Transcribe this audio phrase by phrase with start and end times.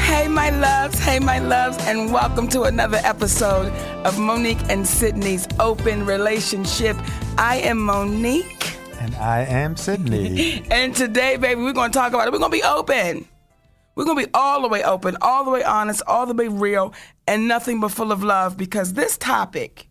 [0.00, 0.98] Hey, my loves.
[0.98, 1.78] Hey, my loves.
[1.86, 3.72] And welcome to another episode
[4.04, 6.96] of Monique and Sydney's Open Relationship.
[7.38, 8.76] I am Monique.
[8.98, 10.64] And I am Sydney.
[10.70, 12.32] and today, baby, we're going to talk about it.
[12.32, 13.28] We're going to be open.
[13.94, 16.48] We're going to be all the way open, all the way honest, all the way
[16.48, 16.92] real,
[17.28, 19.88] and nothing but full of love because this topic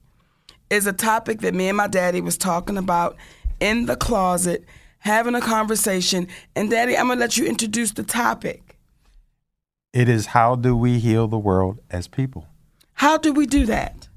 [0.69, 3.15] is a topic that me and my daddy was talking about
[3.59, 4.65] in the closet,
[4.99, 6.27] having a conversation.
[6.55, 8.68] And, Daddy, I'm going to let you introduce the topic.
[9.91, 12.47] It is how do we heal the world as people?
[12.93, 14.07] How do we do that?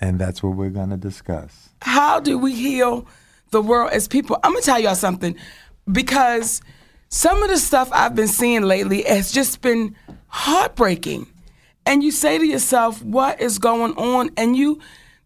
[0.00, 1.68] And that's what we're going to discuss.
[1.82, 3.06] How do we heal
[3.52, 4.38] the world as people?
[4.42, 5.36] I'm going to tell y'all something
[5.90, 6.62] because
[7.10, 9.94] some of the stuff I've been seeing lately has just been
[10.26, 11.28] heartbreaking.
[11.86, 14.30] And you say to yourself, what is going on?
[14.36, 14.80] And you,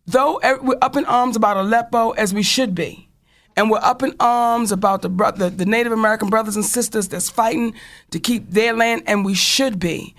[0.06, 3.08] though we're up in arms about Aleppo as we should be,
[3.59, 7.28] and we're up in arms about the, the, the Native American brothers and sisters that's
[7.28, 7.75] fighting
[8.12, 10.15] to keep their land, and we should be.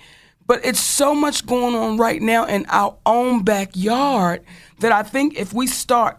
[0.46, 4.44] But it's so much going on right now in our own backyard
[4.80, 6.18] that I think if we start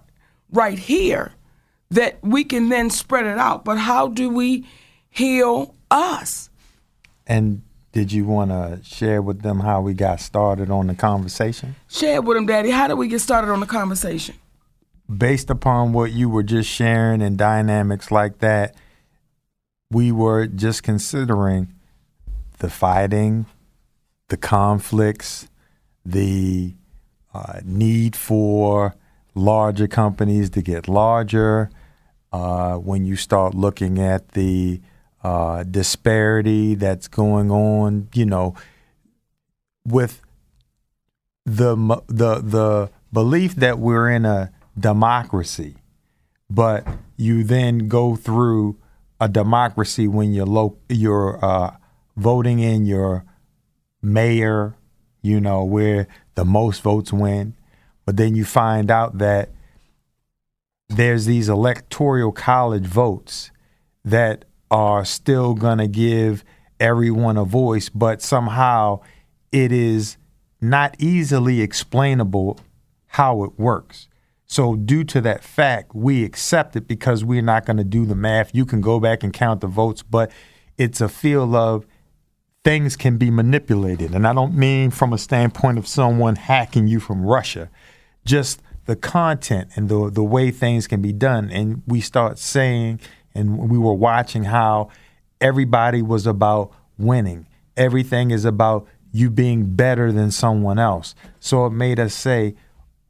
[0.52, 1.34] right here,
[1.92, 3.64] that we can then spread it out.
[3.66, 4.68] But how do we
[5.08, 6.50] heal us?
[7.28, 11.76] And did you want to share with them how we got started on the conversation?
[11.88, 12.72] Share with them, Daddy.
[12.72, 14.34] How did we get started on the conversation?
[15.18, 18.76] Based upon what you were just sharing and dynamics like that,
[19.90, 21.74] we were just considering
[22.60, 23.46] the fighting,
[24.30, 25.50] the conflicts,
[26.06, 26.76] the
[27.34, 28.96] uh, need for
[29.36, 31.70] larger companies to get larger.
[32.32, 34.80] Uh, when you start looking at the
[35.24, 38.56] uh, disparity that's going on, you know,
[39.86, 40.22] with
[41.46, 41.76] the
[42.08, 44.52] the the belief that we're in a
[44.82, 45.76] democracy,
[46.50, 46.86] but
[47.18, 48.78] you then go through
[49.20, 51.76] a democracy when you're lo- you're uh,
[52.18, 53.24] voting in your
[54.02, 54.76] mayor,
[55.22, 57.56] you know, where the most votes win,
[58.06, 59.50] but then you find out that
[60.90, 63.52] there's these electoral college votes
[64.04, 66.44] that are still going to give
[66.80, 69.00] everyone a voice, but somehow
[69.52, 70.18] it is
[70.60, 72.60] not easily explainable
[73.08, 74.08] how it works.
[74.52, 78.16] So, due to that fact, we accept it because we're not going to do the
[78.16, 78.54] math.
[78.54, 80.30] You can go back and count the votes, but
[80.78, 81.86] it's a feel of
[82.66, 84.14] things can be manipulated.
[84.14, 87.70] And I don't mean from a standpoint of someone hacking you from Russia,
[88.26, 91.50] just the content and the, the way things can be done.
[91.50, 93.00] And we start saying,
[93.34, 94.90] and we were watching how
[95.40, 97.48] everybody was about winning.
[97.78, 101.16] Everything is about you being better than someone else.
[101.40, 102.56] So it made us say,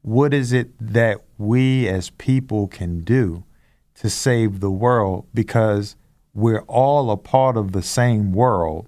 [0.01, 3.43] what is it that we as people can do
[3.95, 5.27] to save the world?
[5.33, 5.95] Because
[6.33, 8.87] we're all a part of the same world.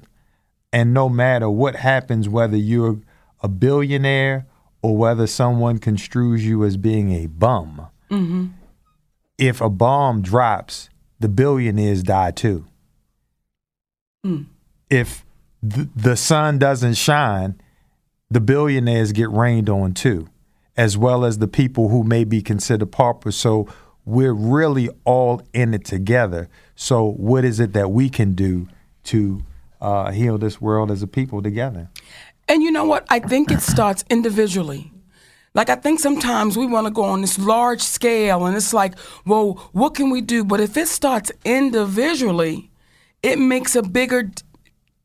[0.72, 3.00] And no matter what happens, whether you're
[3.42, 4.48] a billionaire
[4.82, 8.48] or whether someone construes you as being a bum, mm-hmm.
[9.38, 12.66] if a bomb drops, the billionaires die too.
[14.26, 14.48] Mm.
[14.90, 15.26] If
[15.68, 17.62] th- the sun doesn't shine,
[18.30, 20.28] the billionaires get rained on too,
[20.76, 23.36] as well as the people who may be considered paupers.
[23.36, 23.68] So
[24.06, 26.50] we're really all in it together.
[26.76, 28.68] So, what is it that we can do
[29.06, 29.44] to
[29.80, 31.90] uh, heal this world as a people together?
[32.48, 33.06] And you know what?
[33.10, 34.92] I think it starts individually.
[35.54, 38.96] Like, I think sometimes we want to go on this large scale and it's like,
[39.26, 40.44] well, what can we do?
[40.44, 42.72] But if it starts individually,
[43.22, 44.32] it makes a bigger,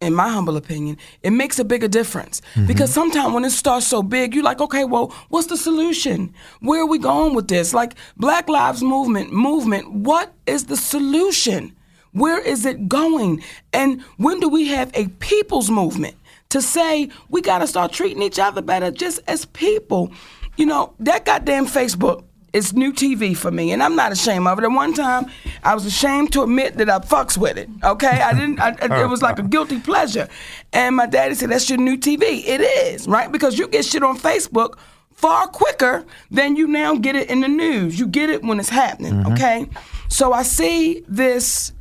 [0.00, 2.40] in my humble opinion, it makes a bigger difference.
[2.54, 2.66] Mm-hmm.
[2.66, 6.32] Because sometimes when it starts so big, you're like, okay, well, what's the solution?
[6.60, 7.74] Where are we going with this?
[7.74, 11.74] Like, Black Lives Movement, movement, what is the solution?
[12.12, 13.42] Where is it going?
[13.72, 16.14] And when do we have a people's movement
[16.50, 20.12] to say we got to start treating each other better just as people?
[20.58, 24.58] you know, that goddamn Facebook is new TV for me, and I'm not ashamed of
[24.58, 24.64] it.
[24.64, 25.26] At one time,
[25.62, 27.68] I was ashamed to admit that I fucks with it.
[27.84, 28.60] Okay, I didn't.
[28.60, 30.28] I, it was like a guilty pleasure,
[30.72, 32.44] and my daddy said that's your new TV.
[32.46, 34.78] It is right because you get shit on Facebook
[35.12, 37.98] far quicker than you now get it in the news.
[37.98, 39.14] You get it when it's happening.
[39.14, 39.32] Mm-hmm.
[39.32, 39.66] Okay,
[40.08, 41.72] so I see this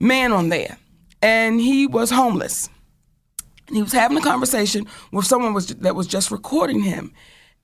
[0.00, 0.78] man on there,
[1.20, 2.70] and he was homeless.
[3.68, 7.12] And he was having a conversation with someone was, that was just recording him.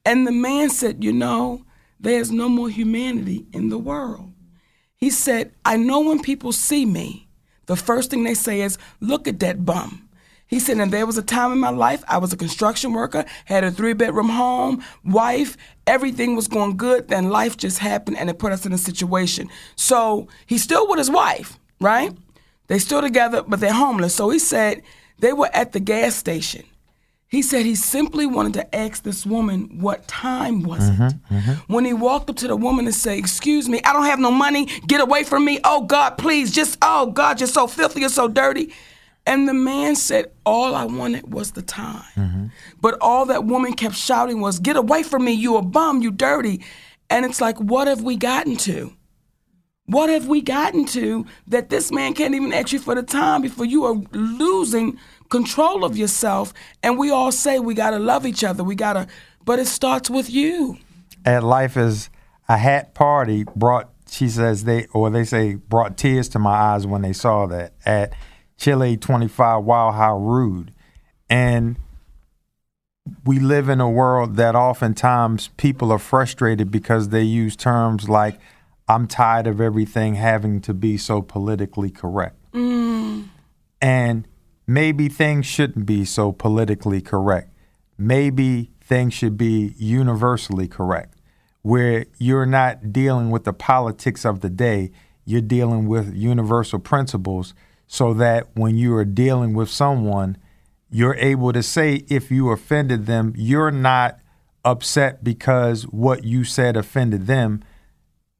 [0.05, 1.65] And the man said, You know,
[2.03, 4.33] there's no more humanity in the world.
[4.97, 7.29] He said, I know when people see me,
[7.67, 10.09] the first thing they say is, Look at that bum.
[10.53, 13.25] He said, and there was a time in my life, I was a construction worker,
[13.47, 15.57] had a three bedroom home, wife,
[15.87, 17.09] everything was going good.
[17.09, 19.49] Then life just happened and it put us in a situation.
[19.77, 22.13] So he's still with his wife, right?
[22.67, 24.15] They're still together, but they're homeless.
[24.15, 24.83] So he said
[25.21, 26.65] they were at the gas station.
[27.33, 31.15] He said he simply wanted to ask this woman what time was mm-hmm, it.
[31.31, 31.73] Mm-hmm.
[31.73, 34.31] When he walked up to the woman and said, "Excuse me, I don't have no
[34.31, 34.67] money.
[34.87, 35.59] Get away from me.
[35.65, 38.75] Oh God, please, just oh God, you're so filthy, you're so dirty."
[39.25, 42.47] And the man said, "All I wanted was the time." Mm-hmm.
[42.83, 46.11] But all that woman kept shouting was, "Get away from me, you a bum, you
[46.11, 46.61] dirty."
[47.09, 48.93] And it's like, what have we gotten to?
[49.87, 53.43] What have we gotten to that this man can't even ask you for the time
[53.43, 54.99] before you are losing
[55.33, 56.53] control of yourself?
[56.83, 58.63] And we all say we gotta love each other.
[58.63, 59.07] We gotta,
[59.45, 60.77] but it starts with you.
[61.25, 62.11] At life is
[62.49, 63.89] a hat party brought.
[64.09, 67.73] She says they or they say brought tears to my eyes when they saw that
[67.87, 68.13] at
[68.59, 70.75] Chile 25 Wow How Rude,
[71.31, 71.77] and
[73.25, 78.39] we live in a world that oftentimes people are frustrated because they use terms like
[78.87, 82.37] I'm tired of everything having to be so politically correct.
[82.53, 83.29] Mm.
[83.81, 84.29] And
[84.67, 87.51] maybe things shouldn't be so politically correct.
[87.99, 91.19] Maybe things should be universally correct,
[91.63, 94.91] where you're not dealing with the politics of the day,
[95.25, 97.55] you're dealing with universal principles
[97.87, 100.37] so that when you are dealing with someone,
[100.91, 104.19] you're able to say if you offended them, you're not
[104.65, 107.63] upset because what you said offended them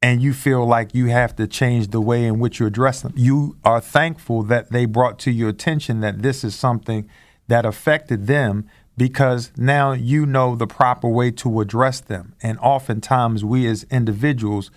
[0.03, 3.13] and you feel like you have to change the way in which you address them.
[3.15, 7.09] You are thankful that they brought to your attention that this is something
[7.47, 12.35] that affected them because now you know the proper way to address them.
[12.43, 14.71] And oftentimes, we as individuals,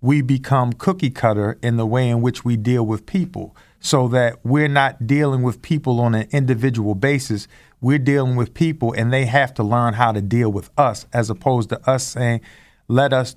[0.00, 4.44] we become cookie cutter in the way in which we deal with people so that
[4.44, 7.46] we're not dealing with people on an individual basis.
[7.80, 11.30] We're dealing with people and they have to learn how to deal with us as
[11.30, 12.40] opposed to us saying,
[12.88, 13.36] let us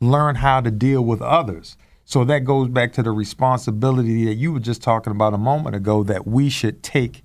[0.00, 1.76] learn how to deal with others.
[2.04, 5.76] So that goes back to the responsibility that you were just talking about a moment
[5.76, 7.22] ago that we should take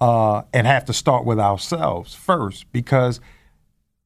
[0.00, 3.20] uh, and have to start with ourselves first because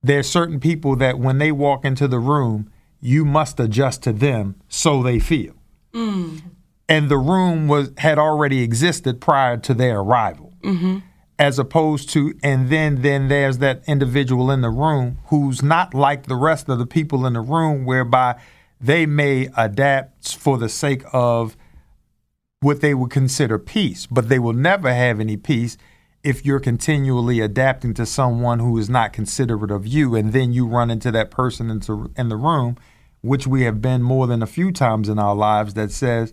[0.03, 2.70] there's certain people that when they walk into the room,
[3.00, 5.55] you must adjust to them so they feel.
[6.88, 10.53] And the room was had already existed prior to their arrival.
[11.43, 16.23] As opposed to, and then then there's that individual in the room who's not like
[16.27, 18.41] the rest of the people in the room, whereby
[18.81, 21.56] they may adapt for the sake of
[22.61, 25.77] what they would consider peace, but they will never have any peace
[26.23, 30.65] if you're continually adapting to someone who is not considerate of you, and then you
[30.65, 32.77] run into that person into, in the room,
[33.21, 36.33] which we have been more than a few times in our lives, that says,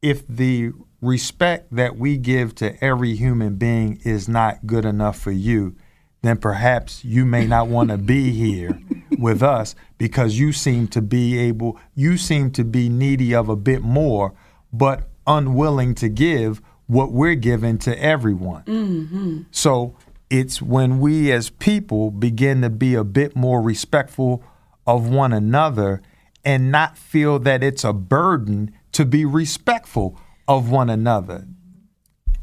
[0.00, 5.32] if the respect that we give to every human being is not good enough for
[5.32, 5.76] you,
[6.22, 8.80] then perhaps you may not want to be here
[9.18, 13.56] with us because you seem to be able, you seem to be needy of a
[13.56, 14.32] bit more,
[14.72, 18.62] but unwilling to give what we're giving to everyone.
[18.62, 19.42] Mm-hmm.
[19.50, 19.96] So
[20.30, 24.42] it's when we as people begin to be a bit more respectful
[24.86, 26.00] of one another
[26.44, 30.18] and not feel that it's a burden to be respectful
[30.56, 31.46] of one another.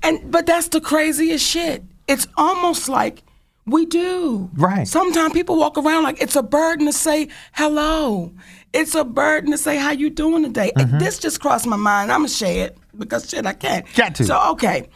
[0.04, 1.84] And but that's the craziest shit.
[2.08, 3.24] It's almost like
[3.66, 4.50] we do.
[4.54, 4.88] Right.
[4.88, 8.34] Sometimes people walk around like it's a burden to say hello.
[8.74, 10.72] It's a burden to say how you doing today.
[10.76, 11.00] And mm-hmm.
[11.00, 12.12] This just crossed my mind.
[12.12, 13.86] I'ma share it because shit I can't.
[13.96, 14.26] Got to.
[14.26, 14.90] So okay.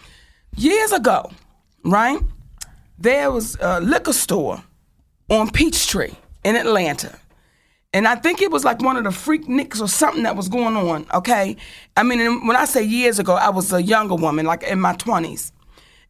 [0.55, 1.31] Years ago,
[1.83, 2.19] right?
[2.99, 4.63] There was a liquor store
[5.29, 7.19] on Peachtree in Atlanta.
[7.93, 10.75] And I think it was like one of the Freakniks or something that was going
[10.75, 11.55] on, okay?
[11.95, 14.93] I mean, when I say years ago, I was a younger woman, like in my
[14.93, 15.51] 20s.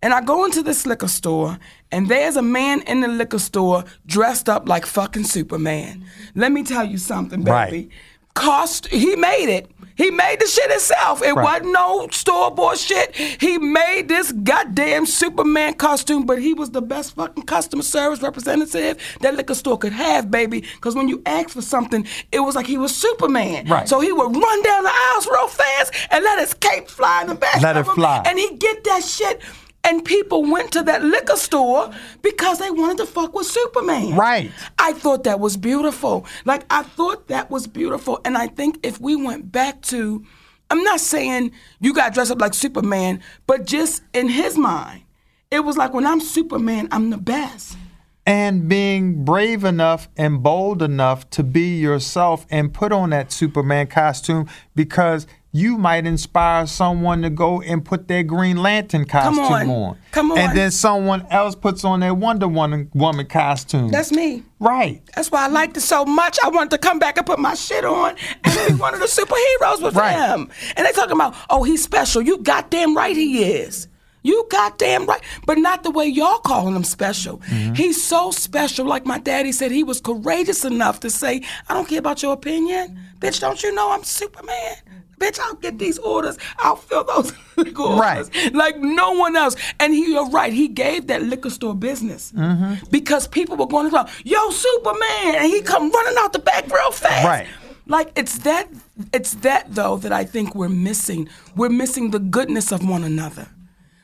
[0.02, 1.58] And I go into this liquor store,
[1.92, 6.06] and there's a man in the liquor store dressed up like fucking Superman.
[6.36, 7.52] Let me tell you something, baby.
[7.52, 7.90] Right.
[8.34, 8.88] Cost.
[8.88, 9.70] He made it.
[9.96, 11.22] He made the shit himself.
[11.22, 11.62] It Right.
[11.62, 13.16] wasn't no store bought shit.
[13.16, 18.98] He made this goddamn Superman costume, but he was the best fucking customer service representative
[19.22, 20.62] that liquor store could have, baby.
[20.62, 23.68] Because when you asked for something, it was like he was Superman.
[23.68, 23.88] Right.
[23.88, 27.28] So he would run down the aisles real fast and let his cape fly in
[27.28, 27.62] the back.
[27.62, 28.24] Let of it him, fly.
[28.26, 29.42] And he get that shit.
[29.86, 34.16] And people went to that liquor store because they wanted to fuck with Superman.
[34.16, 34.52] Right.
[34.80, 36.26] I thought that was beautiful.
[36.46, 38.22] Like I thought that was beautiful.
[38.24, 40.24] And I think if we went back to
[40.70, 45.04] I'm not saying you got dressed up like Superman, but just in his mind,
[45.52, 47.78] it was like when I'm Superman, I'm the best.
[48.26, 53.86] and being brave enough and bold enough to be yourself and put on that Superman
[53.88, 59.98] costume because you might inspire someone to go and put their Green Lantern costume on.
[60.12, 60.38] Come on.
[60.40, 63.90] And then someone else puts on their Wonder Woman, woman costume.
[63.90, 64.42] That's me.
[64.60, 65.02] right.
[65.16, 66.40] That's why I liked it so much.
[66.44, 69.06] I wanted to come back and put my shit on and be one of the
[69.06, 70.14] superheroes with Right.
[70.14, 70.50] him.
[70.76, 72.22] And they talking about, oh, he's special.
[72.24, 73.88] You goddamn right he is.
[74.26, 75.22] You goddamn right.
[75.46, 77.40] But not the way y'all calling him special.
[77.40, 77.74] Mm-hmm.
[77.74, 78.86] He's so special.
[78.86, 82.32] Like my daddy said, he was courageous enough to say, I don't care about your
[82.34, 82.98] opinion.
[83.20, 84.76] Bitch, don't you know I'm Superman?
[85.24, 86.38] Bitch, I'll get these orders.
[86.60, 88.54] I'll fill those liquor orders Right.
[88.54, 89.56] like no one else.
[89.80, 92.86] And he, you're right, he gave that liquor store business Mm-hmm.
[92.92, 96.64] because people were going to go, "Yo, Superman!" and he come running out the back
[96.72, 97.26] real fast.
[97.26, 97.48] Right.
[97.86, 98.68] Like it's that,
[99.14, 101.28] it's that though that I think we're missing.
[101.56, 103.48] We're missing the goodness of one another.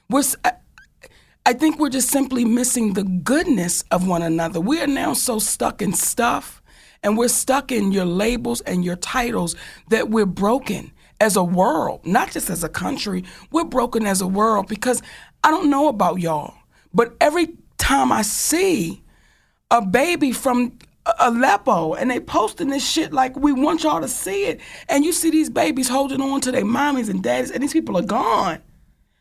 [0.10, 0.24] We're.
[1.46, 4.60] I think we're just simply missing the goodness of one another.
[4.60, 6.62] We are now so stuck in stuff
[7.02, 9.56] and we're stuck in your labels and your titles
[9.90, 13.24] that we're broken as a world, not just as a country.
[13.52, 15.02] We're broken as a world because
[15.44, 16.54] I don't know about y'all,
[16.94, 19.04] but every time I see
[19.72, 20.78] a baby from
[21.20, 25.14] Aleppo and they posting this shit like we want y'all to see it, and you
[25.14, 28.60] see these babies holding on to their mommies and daddies, and these people are gone.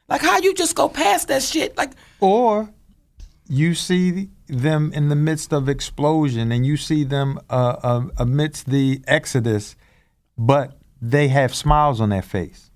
[0.09, 1.76] Like how you just go past that shit?
[1.76, 2.73] Like Or
[3.49, 8.67] you see them in the midst of explosion and you see them uh, uh, amidst
[8.71, 9.76] the exodus,
[10.37, 12.71] but they have smiles on their face.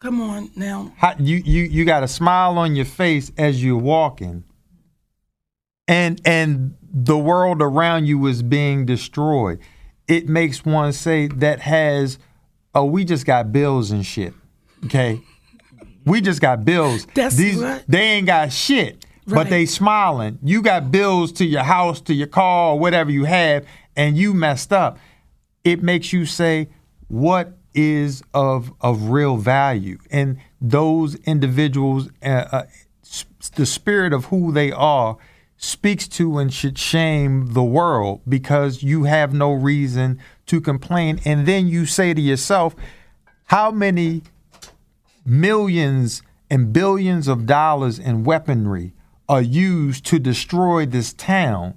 [0.00, 0.92] Come on now.
[0.96, 4.44] How, you you you got a smile on your face as you're walking,
[5.86, 9.60] and and the world around you is being destroyed.
[10.08, 12.18] It makes one say that has,
[12.74, 14.34] oh, we just got bills and shit.
[14.86, 15.20] Okay,
[16.04, 17.06] we just got bills.
[17.14, 20.38] That's These what- they ain't got shit, but they smiling.
[20.42, 23.64] You got bills to your house, to your car, whatever you have,
[23.94, 24.98] and you messed up.
[25.62, 26.68] It makes you say,
[27.12, 29.98] what is of of real value?
[30.10, 32.62] And those individuals, uh, uh,
[33.54, 35.18] the spirit of who they are,
[35.58, 41.20] speaks to and should shame the world because you have no reason to complain.
[41.26, 42.74] And then you say to yourself,
[43.44, 44.22] how many
[45.26, 48.94] millions and billions of dollars in weaponry
[49.28, 51.74] are used to destroy this town.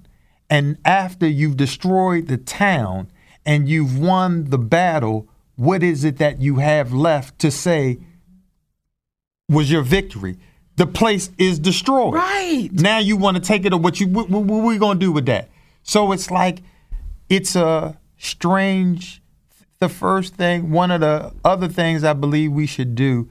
[0.49, 3.11] And after you've destroyed the town
[3.45, 7.99] and you've won the battle, what is it that you have left to say
[9.49, 10.37] was your victory?
[10.77, 12.15] The place is destroyed.
[12.15, 12.69] Right.
[12.71, 15.05] Now you want to take it or what you what, what, what we going to
[15.05, 15.49] do with that?
[15.83, 16.59] So it's like
[17.29, 19.21] it's a strange
[19.79, 23.29] the first thing, one of the other things I believe we should do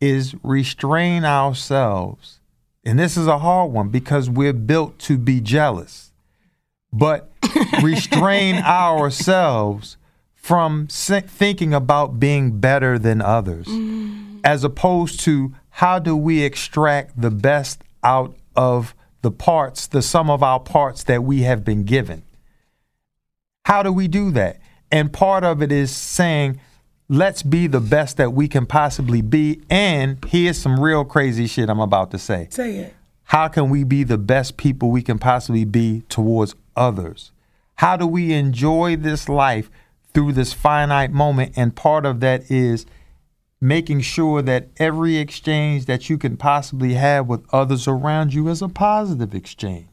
[0.00, 2.40] is restrain ourselves.
[2.84, 6.05] And this is a hard one because we're built to be jealous.
[6.96, 7.30] But
[7.82, 9.96] restrain ourselves
[10.34, 14.40] from thinking about being better than others, mm.
[14.44, 20.30] as opposed to how do we extract the best out of the parts, the sum
[20.30, 22.22] of our parts that we have been given.
[23.64, 24.60] How do we do that?
[24.92, 26.60] And part of it is saying,
[27.08, 29.60] let's be the best that we can possibly be.
[29.68, 32.46] And here's some real crazy shit I'm about to say.
[32.50, 32.94] Say it.
[33.24, 37.32] How can we be the best people we can possibly be towards others?
[37.76, 39.70] How do we enjoy this life
[40.14, 41.52] through this finite moment?
[41.56, 42.86] And part of that is
[43.60, 48.62] making sure that every exchange that you can possibly have with others around you is
[48.62, 49.88] a positive exchange.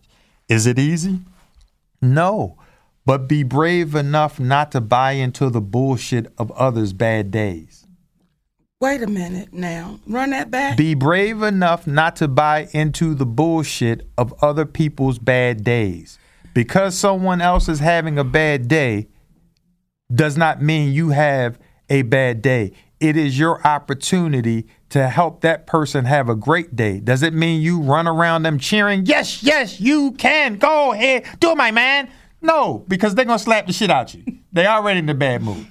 [0.48, 1.20] Is it easy?
[2.02, 2.58] No.
[3.06, 7.86] But be brave enough not to buy into the bullshit of others' bad days.
[8.80, 10.00] Wait a minute now.
[10.08, 10.78] Run that back.
[10.78, 16.20] Be brave enough not to buy into the bullshit of other people's bad days.
[16.54, 19.08] Because someone else is having a bad day
[20.14, 22.74] does not mean you have a bad day.
[23.00, 27.00] It is your opportunity to help that person have a great day.
[27.00, 31.52] Does it mean you run around them cheering, yes, yes, you can, go ahead, do
[31.52, 32.10] it, my man?
[32.42, 34.24] No, because they're going to slap the shit out you.
[34.52, 35.66] They already in a bad mood.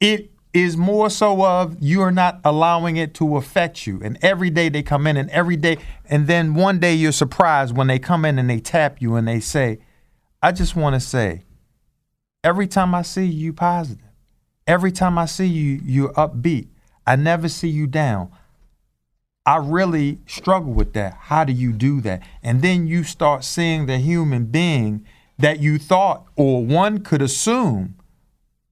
[0.00, 4.00] It is more so of you're not allowing it to affect you.
[4.02, 7.76] And every day they come in and every day and then one day you're surprised
[7.76, 9.78] when they come in and they tap you and they say,
[10.44, 11.40] I just want to say,
[12.42, 14.04] every time I see you, positive.
[14.66, 16.68] Every time I see you, you're upbeat.
[17.06, 18.30] I never see you down.
[19.46, 21.14] I really struggle with that.
[21.14, 22.22] How do you do that?
[22.42, 25.06] And then you start seeing the human being
[25.38, 27.94] that you thought or one could assume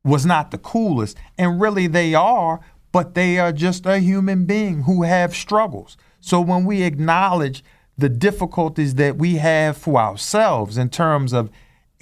[0.04, 1.16] was not the coolest.
[1.38, 2.60] And really they are,
[2.92, 5.96] but they are just a human being who have struggles.
[6.20, 7.64] So when we acknowledge
[7.96, 11.50] the difficulties that we have for ourselves in terms of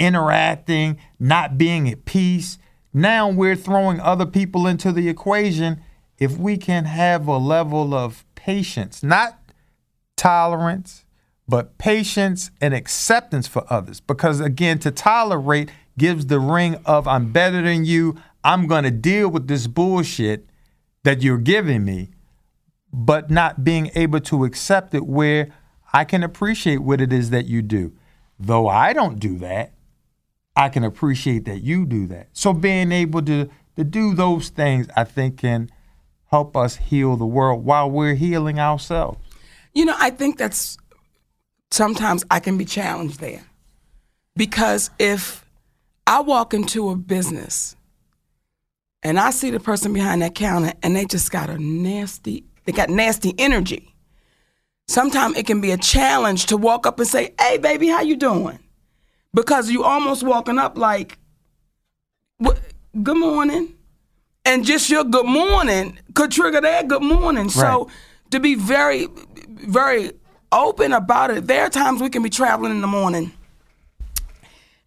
[0.00, 2.58] interacting, not being at peace,
[2.92, 5.80] now we're throwing other people into the equation.
[6.18, 9.38] If we can have a level of patience, not
[10.16, 11.04] tolerance,
[11.46, 14.00] but patience and acceptance for others.
[14.00, 18.90] Because again, to tolerate gives the ring of I'm better than you, I'm going to
[18.90, 20.48] deal with this bullshit
[21.04, 22.10] that you're giving me,
[22.92, 25.52] but not being able to accept it where
[25.92, 27.92] I can appreciate what it is that you do.
[28.38, 29.72] Though I don't do that,
[30.60, 32.28] I can appreciate that you do that.
[32.34, 35.70] So being able to to do those things, I think can
[36.26, 39.18] help us heal the world while we're healing ourselves.
[39.72, 40.76] You know, I think that's
[41.70, 43.42] sometimes I can be challenged there.
[44.36, 45.46] Because if
[46.06, 47.74] I walk into a business
[49.02, 52.72] and I see the person behind that counter and they just got a nasty, they
[52.72, 53.94] got nasty energy.
[54.88, 58.16] Sometimes it can be a challenge to walk up and say, "Hey, baby, how you
[58.16, 58.58] doing?"
[59.32, 61.18] Because you almost walking up like,
[62.40, 63.74] "Good morning,"
[64.44, 67.52] and just your "good morning" could trigger their "good morning." Right.
[67.52, 67.88] So
[68.30, 69.06] to be very,
[69.46, 70.12] very
[70.50, 73.32] open about it, there are times we can be traveling in the morning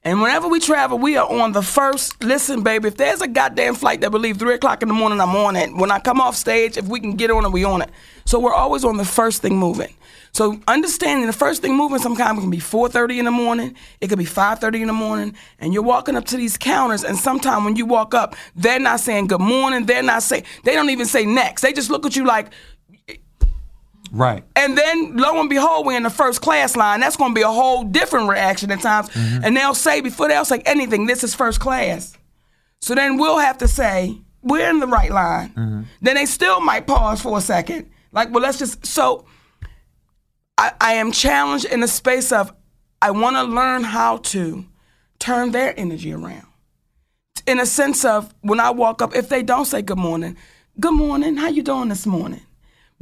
[0.04, 2.22] and whenever we travel, we are on the first.
[2.24, 5.22] Listen, baby, if there's a goddamn flight that will leave three o'clock in the morning,
[5.22, 5.74] I'm on it.
[5.74, 7.90] When I come off stage, if we can get on it, we on it.
[8.26, 9.94] So we're always on the first thing moving.
[10.34, 14.18] So understanding the first thing moving sometimes can be 4:30 in the morning, it could
[14.18, 17.76] be 5:30 in the morning, and you're walking up to these counters, and sometimes when
[17.76, 21.24] you walk up, they're not saying good morning, they're not saying, they don't even say
[21.24, 21.62] next.
[21.62, 22.48] They just look at you like,
[24.14, 24.44] Right.
[24.56, 27.00] And then lo and behold, we're in the first class line.
[27.00, 29.10] That's going to be a whole different reaction at times.
[29.10, 29.44] Mm-hmm.
[29.44, 32.16] And they'll say before they'll say anything, this is first class.
[32.80, 35.50] So then we'll have to say we're in the right line.
[35.50, 35.82] Mm-hmm.
[36.02, 37.90] Then they still might pause for a second.
[38.12, 39.26] Like, well, let's just so.
[40.60, 42.54] I, I am challenged in the space of
[43.02, 44.64] I want to learn how to
[45.18, 46.46] turn their energy around.
[47.48, 50.38] In a sense of when I walk up, if they don't say good morning,
[50.80, 52.42] good morning, how you doing this morning?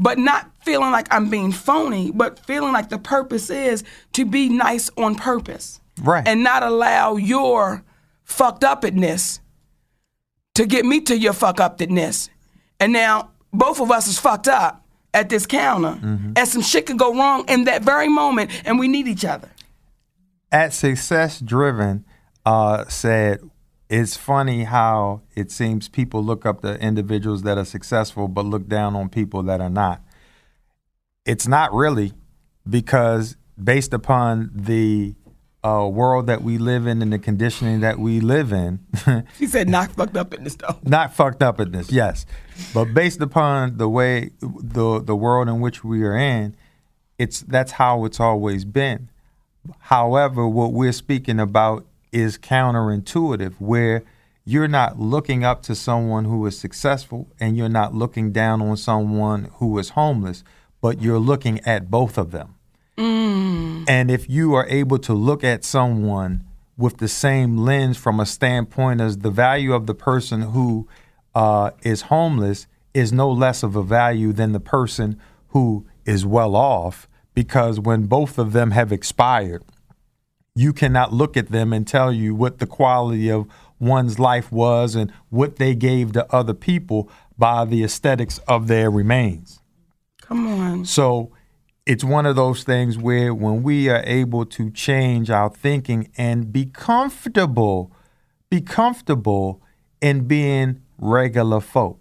[0.02, 3.84] But not feeling like I'm being phony, but feeling like the purpose is
[4.14, 5.80] to be nice on purpose.
[6.02, 6.28] Right.
[6.28, 7.84] And not allow your
[8.24, 9.40] fucked upness
[10.56, 12.30] to get me to your fuck upness.
[12.80, 14.84] And now both of us is fucked up
[15.14, 16.32] at this counter, mm-hmm.
[16.36, 19.50] and some shit could go wrong in that very moment, and we need each other.
[20.52, 22.06] At Success Driven,
[22.46, 23.42] uh, said
[23.92, 28.70] it's funny how it seems people look up to individuals that are successful but look
[28.70, 30.02] down on people that are not.
[31.26, 32.14] It's not really
[32.68, 35.14] because based upon the
[35.66, 38.80] uh, world that we live in and the conditioning that we live in.
[39.38, 42.26] she said, "Not fucked up in this though." Not fucked up in this, yes,
[42.74, 46.56] but based upon the way the the world in which we are in,
[47.20, 49.10] it's that's how it's always been.
[49.80, 54.04] However, what we're speaking about is counterintuitive, where
[54.44, 58.76] you're not looking up to someone who is successful and you're not looking down on
[58.76, 60.44] someone who is homeless,
[60.82, 62.56] but you're looking at both of them.
[62.98, 63.86] Mm.
[63.88, 66.44] And if you are able to look at someone
[66.78, 70.88] with the same lens from a standpoint as the value of the person who
[71.36, 75.20] uh, is homeless is no less of a value than the person
[75.50, 79.64] who is well off, because when both of them have expired,
[80.56, 83.48] you cannot look at them and tell you what the quality of
[83.80, 88.92] one's life was and what they gave to other people by the aesthetics of their
[88.92, 89.62] remains.
[90.22, 90.86] Come on.
[90.86, 91.32] So
[91.86, 96.54] it's one of those things where when we are able to change our thinking and
[96.54, 97.92] be comfortable,
[98.50, 99.62] be comfortable
[100.02, 102.00] in being regular folk.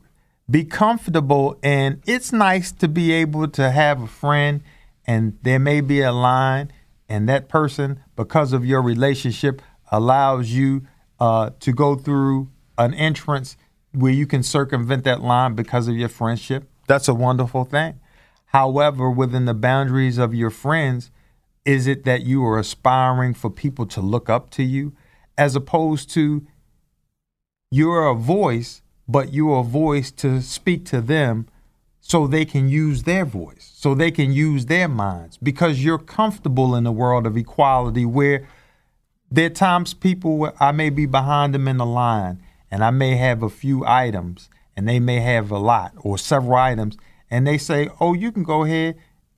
[0.51, 4.63] Be comfortable, and it's nice to be able to have a friend,
[5.07, 6.73] and there may be a line,
[7.11, 10.87] and that person because of your relationship allows you
[11.19, 13.57] uh, to go through an entrance
[13.93, 16.71] where you can circumvent that line because of your friendship.
[16.87, 17.99] That's a wonderful thing.
[18.47, 21.11] However, within the boundaries of your friends,
[21.65, 24.93] is it that you are aspiring for people to look up to you
[25.37, 26.47] as opposed to
[27.73, 31.49] you're a voice, but you're a voice to speak to them
[32.01, 36.75] so they can use their voice, so they can use their minds, because you're comfortable
[36.75, 38.49] in a world of equality where
[39.31, 43.17] there are times people I may be behind them in the line and I may
[43.17, 46.97] have a few items and they may have a lot or several items
[47.31, 48.97] and they say, "Oh, you can go ahead,"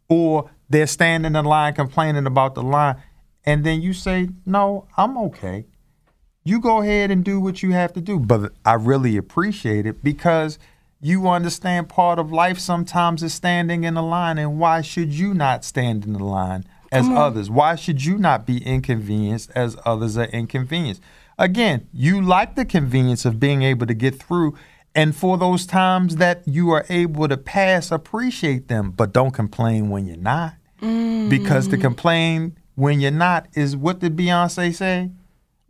[0.09, 2.96] or they're standing in line complaining about the line,
[3.44, 5.66] and then you say, "No, I'm okay."
[6.44, 10.03] You go ahead and do what you have to do, but I really appreciate it
[10.03, 10.59] because
[11.03, 15.35] you understand part of life sometimes is standing in the line, and why should you
[15.35, 17.51] not stand in the line as others?
[17.51, 21.03] Why should you not be inconvenienced as others are inconvenienced?
[21.38, 24.57] Again, you like the convenience of being able to get through,
[24.95, 29.91] and for those times that you are able to pass, appreciate them, but don't complain
[29.91, 30.55] when you're not.
[30.81, 31.29] Mm.
[31.29, 35.11] Because to complain when you're not is what did Beyonce say?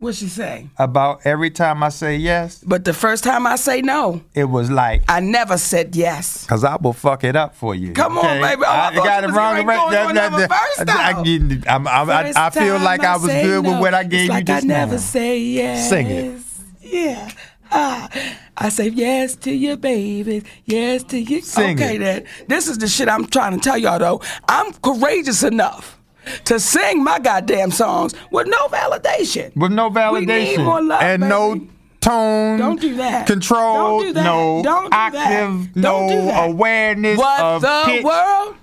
[0.03, 0.67] What she say?
[0.77, 4.69] About every time I say yes, But the first time I say no, it was
[4.69, 6.45] like, I never said yes.
[6.45, 7.93] Cause I will fuck it up for you.
[7.93, 8.63] Come on, baby.
[8.65, 9.65] Oh, I I, got it wrong.
[9.65, 11.71] ready to go into another I, though.
[11.71, 13.71] I'm- I'm- I, First I feel like I was good no.
[13.71, 14.97] with what I gave you like just I never now.
[14.97, 15.87] say yes.
[15.87, 16.41] Sing it.
[16.81, 17.31] Yeah.
[17.71, 18.09] Ah,
[18.57, 20.43] I say yes to you, baby.
[20.65, 21.39] Yes to you.
[21.39, 21.99] Sing okay, it.
[21.99, 22.25] then.
[22.49, 24.21] This is the shit I'm trying to tell y'all, though.
[24.49, 25.97] I'm courageous enough
[26.45, 29.55] to sing my goddamn songs with no validation.
[29.55, 31.67] with no validation love, and no
[32.01, 32.57] tone.
[32.59, 33.27] Don't do that.
[33.27, 33.99] Control.
[33.99, 34.23] Don't do that.
[34.23, 35.13] No Don't do that.
[35.15, 35.73] octave.
[35.81, 36.49] Don't do that.
[36.49, 38.03] awareness What of the pitch.
[38.03, 38.55] world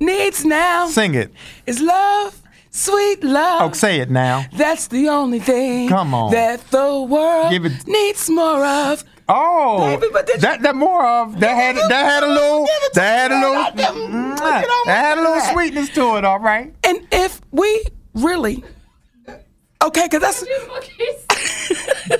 [0.00, 1.32] needs now Sing it.
[1.66, 3.70] is love, sweet love.
[3.70, 4.44] Oh, say it now.
[4.54, 6.32] That's the only thing Come on.
[6.32, 9.04] that the world Give it- needs more of.
[9.28, 12.90] Oh, Baby, but did that that more of that had that had a little to
[12.94, 13.94] that had a little goddamn.
[13.94, 16.24] mm, Look at all that had a little sweetness to it.
[16.24, 16.72] All right.
[17.16, 18.62] And if we really,
[19.82, 20.44] okay, because that's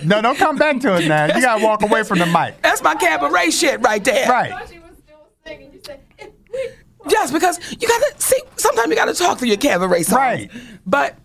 [0.04, 1.26] No, don't come back to it now.
[1.26, 2.60] You gotta walk away from the mic.
[2.62, 4.28] that's my cabaret shit right there.
[4.28, 4.52] Right.
[4.68, 5.72] she was still singing.
[5.72, 6.68] You said, if we
[7.08, 8.40] Yes, because you gotta see.
[8.56, 10.16] Sometimes you gotta talk through your cabaret songs.
[10.16, 10.50] Right.
[10.84, 11.16] But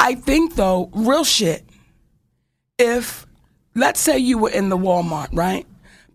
[0.00, 1.64] I think though, real shit.
[2.78, 3.26] If
[3.74, 5.66] let's say you were in the Walmart, right?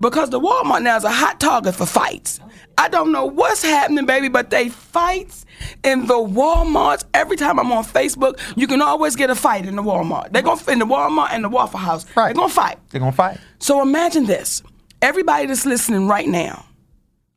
[0.04, 2.42] Because the Walmart now is a hot target for fights.
[2.78, 5.46] I don't know what's happening, baby, but they fights
[5.82, 7.06] in the Walmarts.
[7.14, 10.34] Every time I'm on Facebook, you can always get a fight in the Walmart.
[10.34, 12.06] They're gonna in the Walmart and the Waffle House.
[12.18, 12.28] Right.
[12.28, 12.80] They're gonna fight.
[12.90, 13.38] They're gonna fight.
[13.60, 14.62] So imagine this.
[15.02, 16.66] Everybody that's listening right now,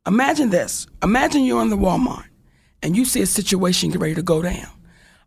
[0.05, 0.87] imagine this.
[1.01, 2.25] Imagine you're in the Walmart
[2.83, 4.67] and you see a situation get ready to go down.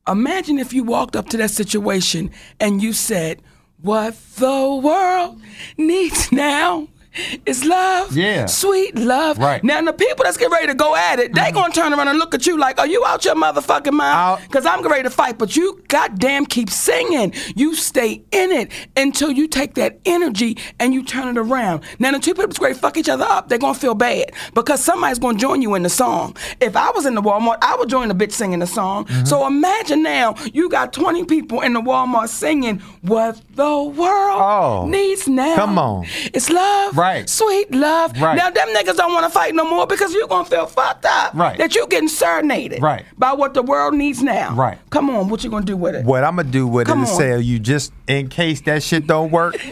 [0.06, 3.40] Imagine if you walked up to that situation and you said,
[3.80, 5.40] What the world
[5.78, 6.88] needs now
[7.46, 8.16] is love.
[8.16, 8.46] Yeah.
[8.46, 9.38] Sweet love.
[9.38, 9.58] Right.
[9.58, 9.66] Mm-hmm.
[9.66, 12.08] Now, the people that's getting ready to go at it, they going to turn around
[12.08, 14.42] and look at you like, Are you out your motherfucking mind?
[14.46, 15.38] Because I'm ready to fight.
[15.38, 17.32] But you goddamn keep singing.
[17.56, 21.82] You stay in it until you take that energy and you turn it around.
[21.98, 23.94] Now, the two people that's ready to fuck each other up, they're going to feel
[23.94, 26.36] bad because somebody's going to join you in the song.
[26.60, 29.06] If I was in the Walmart, I would join the bitch singing the song.
[29.06, 29.24] Mm-hmm.
[29.24, 34.86] So imagine now you got 20 people in the Walmart singing what the world Oh.
[34.88, 35.56] needs now.
[35.56, 36.06] Come on.
[36.34, 36.96] It's love.
[36.96, 36.99] Right.
[37.28, 38.18] Sweet love.
[38.20, 38.36] Right.
[38.36, 41.04] Now, them niggas don't want to fight no more because you're going to feel fucked
[41.06, 41.34] up.
[41.34, 41.56] Right.
[41.58, 42.82] That you getting serenaded.
[42.82, 43.04] Right.
[43.18, 44.54] By what the world needs now.
[44.54, 44.78] Right.
[44.90, 46.04] Come on, what you going to do with it?
[46.04, 47.16] What I'm gonna do with Come it is on.
[47.18, 49.56] say you just in case that shit don't work.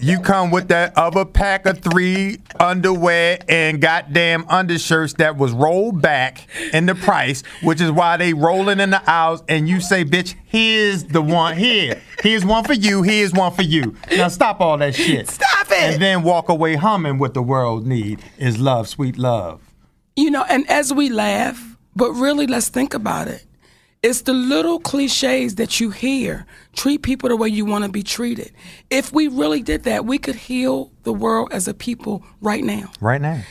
[0.00, 6.02] You come with that other pack of three underwear and goddamn undershirts that was rolled
[6.02, 9.42] back in the price, which is why they rolling in the aisles.
[9.48, 12.00] And you say, "Bitch, here's the one here.
[12.22, 13.02] Here's one for you.
[13.02, 15.28] Here's one for you." Now stop all that shit.
[15.28, 15.55] Stop it.
[15.78, 17.18] And then walk away humming.
[17.18, 19.60] What the world need is love, sweet love.
[20.16, 23.44] You know, and as we laugh, but really let's think about it.
[24.02, 26.46] It's the little cliches that you hear.
[26.74, 28.52] Treat people the way you want to be treated.
[28.88, 32.92] If we really did that, we could heal the world as a people right now.
[33.00, 33.42] Right now.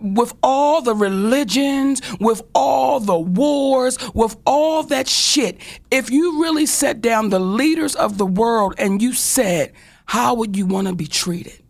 [0.00, 5.58] With all the religions, with all the wars, with all that shit,
[5.90, 9.72] if you really set down the leaders of the world and you said,
[10.06, 11.61] how would you want to be treated?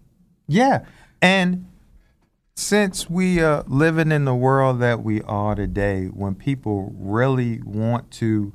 [0.47, 0.85] Yeah.
[1.21, 1.67] And
[2.55, 8.11] since we are living in the world that we are today, when people really want
[8.13, 8.53] to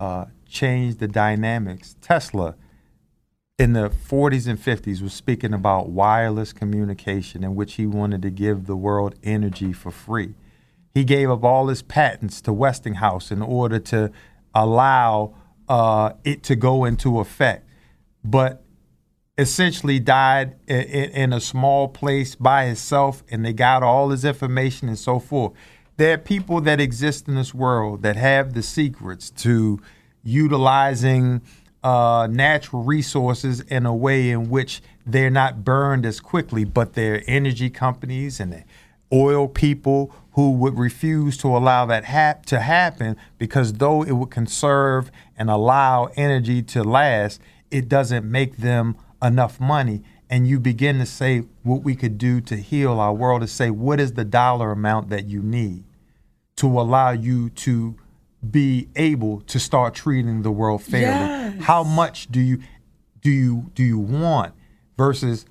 [0.00, 2.54] uh, change the dynamics, Tesla
[3.58, 8.30] in the 40s and 50s was speaking about wireless communication in which he wanted to
[8.30, 10.34] give the world energy for free.
[10.92, 14.10] He gave up all his patents to Westinghouse in order to
[14.54, 15.34] allow
[15.68, 17.68] uh, it to go into effect.
[18.24, 18.62] But
[19.38, 24.88] essentially died in, in, a small place by himself and they got all his information
[24.88, 25.52] and so forth.
[25.98, 29.80] There are people that exist in this world that have the secrets to
[30.22, 31.42] utilizing
[31.84, 37.22] uh, natural resources in a way in which they're not burned as quickly, but they're
[37.26, 38.64] energy companies and
[39.12, 44.30] oil people who would refuse to allow that hap- to happen because though it would
[44.30, 50.02] conserve and allow energy to last, it doesn't make them enough money.
[50.28, 53.70] And you begin to say what we could do to heal our world is say,
[53.70, 55.84] what is the dollar amount that you need
[56.56, 57.96] to allow you to
[58.48, 61.04] be able to start treating the world fairly?
[61.04, 61.64] Yes.
[61.64, 62.60] How much do you
[63.20, 64.54] do you do you want
[64.96, 65.46] versus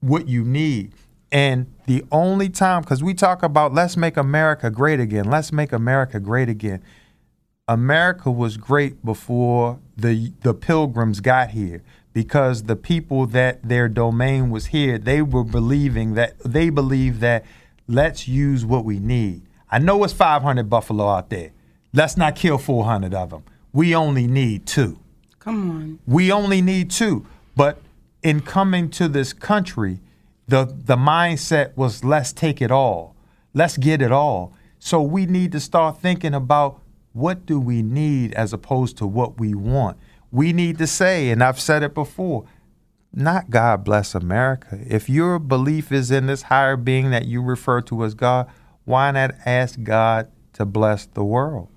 [0.00, 0.92] what you need?
[1.30, 5.72] And the only time, because we talk about let's make America great again, let's make
[5.72, 6.82] America great again.
[7.66, 11.82] America was great before the the pilgrims got here
[12.18, 17.44] because the people that their domain was here, they were believing that they believe that
[17.86, 19.40] let's use what we need.
[19.70, 21.52] I know it's 500 buffalo out there.
[21.92, 23.44] Let's not kill 400 of them.
[23.72, 24.98] We only need two.
[25.38, 25.98] Come on.
[26.08, 27.24] We only need two.
[27.54, 27.78] But
[28.24, 30.00] in coming to this country,
[30.48, 33.14] the the mindset was let's take it all.
[33.54, 34.52] Let's get it all.
[34.80, 36.80] So we need to start thinking about
[37.12, 39.98] what do we need as opposed to what we want.
[40.30, 42.44] We need to say, and I've said it before,
[43.12, 44.78] not God bless America.
[44.86, 48.48] If your belief is in this higher being that you refer to as God,
[48.84, 51.68] why not ask God to bless the world?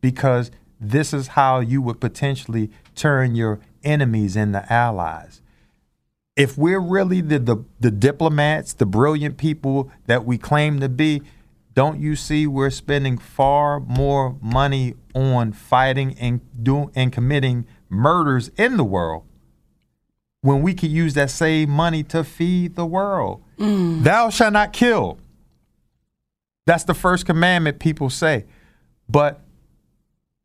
[0.00, 5.42] Because this is how you would potentially turn your enemies into allies.
[6.36, 11.22] If we're really the, the, the diplomats, the brilliant people that we claim to be,
[11.74, 18.50] don't you see we're spending far more money on fighting and doing and committing murders
[18.56, 19.24] in the world
[20.40, 23.42] when we could use that same money to feed the world?
[23.58, 24.02] Mm.
[24.02, 25.18] Thou shalt not kill.
[26.66, 28.44] That's the first commandment people say.
[29.08, 29.40] But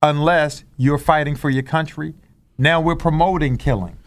[0.02, 2.14] unless you're fighting for your country,
[2.58, 3.98] now we're promoting killing.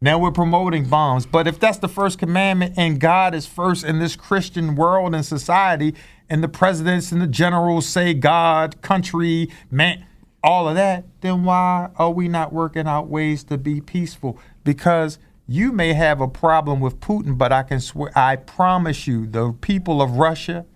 [0.00, 1.26] Now we're promoting bombs.
[1.26, 5.26] But if that's the first commandment and God is first in this Christian world and
[5.26, 5.94] society,
[6.30, 10.06] and the presidents and the generals say God, country, man,
[10.42, 14.38] all of that, then why are we not working out ways to be peaceful?
[14.64, 19.26] Because you may have a problem with Putin, but I can swear, I promise you,
[19.26, 20.66] the people of Russia,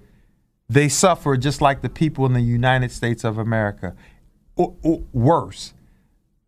[0.69, 3.95] they suffer just like the people in the United States of America.
[4.57, 5.75] Or, or worse,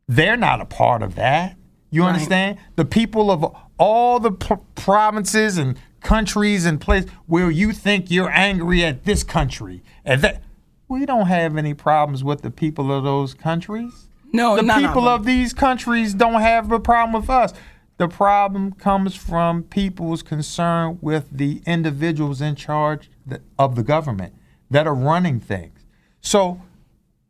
[0.09, 1.57] they're not a part of that.
[1.91, 2.15] You Right.
[2.15, 2.59] understand?
[2.77, 3.45] The people of
[3.79, 9.23] all the p- provinces and countries and places where you think you're angry at this
[9.23, 10.43] country and that
[10.89, 14.09] we don't have any problems with the people of those countries.
[14.33, 17.53] No, the people of these countries don't have a problem with us.
[17.97, 23.11] The problem comes from people's concern with the individuals in charge
[23.59, 24.35] of the government
[24.71, 25.87] that are running things.
[26.21, 26.61] So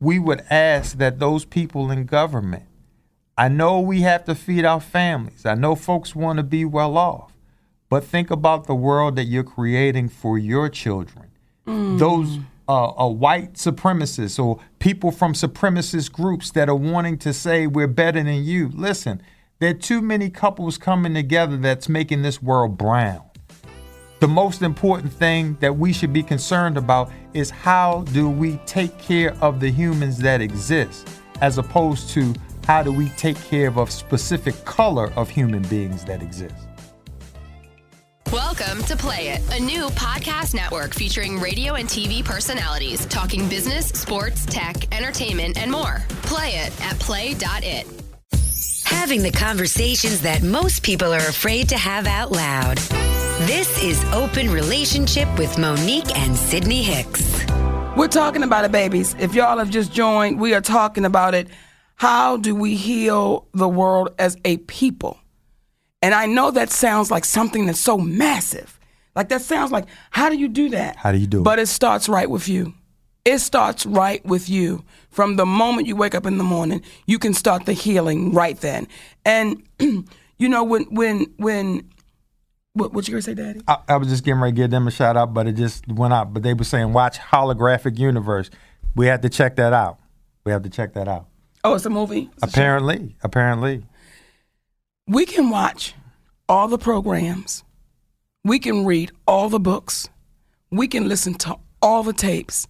[0.00, 2.64] we would ask that those people in government,
[3.36, 5.44] I know we have to feed our families.
[5.44, 7.32] I know folks want to be well off.
[7.90, 11.30] But think about the world that you're creating for your children.
[11.66, 12.38] Those
[12.68, 17.86] uh, uh, white supremacists or people from supremacist groups that are wanting to say we're
[17.86, 18.70] better than you.
[18.74, 19.20] Listen,
[19.58, 23.22] there are too many couples coming together that's making this world brown.
[24.20, 28.96] The most important thing that we should be concerned about is how do we take
[28.98, 31.08] care of the humans that exist,
[31.40, 32.34] as opposed to
[32.66, 36.54] how do we take care of a specific color of human beings that exist.
[38.34, 43.86] Welcome to Play It, a new podcast network featuring radio and TV personalities talking business,
[43.90, 46.02] sports, tech, entertainment, and more.
[46.22, 47.86] Play it at play.it.
[48.86, 52.78] Having the conversations that most people are afraid to have out loud.
[53.46, 57.46] This is Open Relationship with Monique and Sydney Hicks.
[57.96, 59.14] We're talking about it, babies.
[59.20, 61.46] If y'all have just joined, we are talking about it.
[61.94, 65.20] How do we heal the world as a people?
[66.04, 68.78] And I know that sounds like something that's so massive.
[69.16, 70.96] Like that sounds like, how do you do that?
[70.96, 71.44] How do you do it?
[71.44, 72.74] But it starts right with you.
[73.24, 74.84] It starts right with you.
[75.08, 78.60] From the moment you wake up in the morning, you can start the healing right
[78.60, 78.86] then.
[79.24, 81.88] And you know when when when
[82.74, 83.62] what what you gonna say, Daddy?
[83.66, 85.88] I, I was just getting ready to give them a shout out, but it just
[85.88, 86.34] went out.
[86.34, 88.50] But they were saying, watch Holographic Universe.
[88.94, 90.00] We have to check that out.
[90.44, 91.28] We have to check that out.
[91.64, 92.28] Oh, it's a movie.
[92.34, 92.46] It's a?
[92.46, 93.84] Apparently, apparently.
[95.06, 95.94] We can watch
[96.48, 97.64] all the programs,
[98.44, 100.08] we can read all the books,
[100.70, 102.66] we can listen to all the tapes,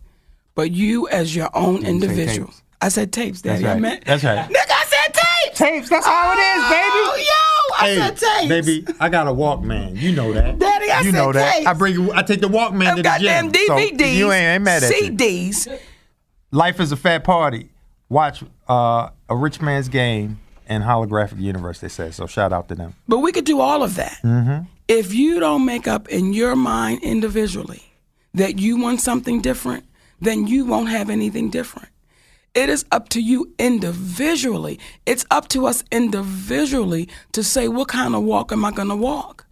[0.54, 2.52] but you as your own say individual.
[2.80, 3.68] I said tapes, That's Daddy.
[3.68, 3.80] I right.
[3.80, 4.48] meant, That's right.
[4.48, 5.58] Nigga, I said tapes.
[5.58, 6.80] Tapes, that's how it is, baby.
[6.84, 8.48] Oh, yo, I said tapes.
[8.48, 9.96] baby, I got a Walkman.
[10.00, 10.58] You know that.
[10.58, 11.54] Daddy, I you said know that.
[11.54, 11.66] tapes.
[11.66, 12.12] I bring you.
[12.12, 13.66] I take the Walkman to the Goddamn gym.
[13.68, 15.10] So DVDs, you ain't, ain't mad at you.
[15.12, 15.80] CDs.
[16.50, 17.70] Life is a fat party.
[18.08, 21.80] Watch uh, a rich man's game in holographic universe.
[21.80, 22.26] They say so.
[22.26, 22.94] Shout out to them.
[23.08, 24.18] But we could do all of that.
[24.22, 24.64] Mm-hmm.
[24.88, 27.82] If you don't make up in your mind individually
[28.34, 29.84] that you want something different,
[30.20, 31.88] then you won't have anything different.
[32.54, 34.78] It is up to you individually.
[35.06, 38.96] It's up to us individually to say, what kind of walk am I going to
[38.96, 39.46] walk?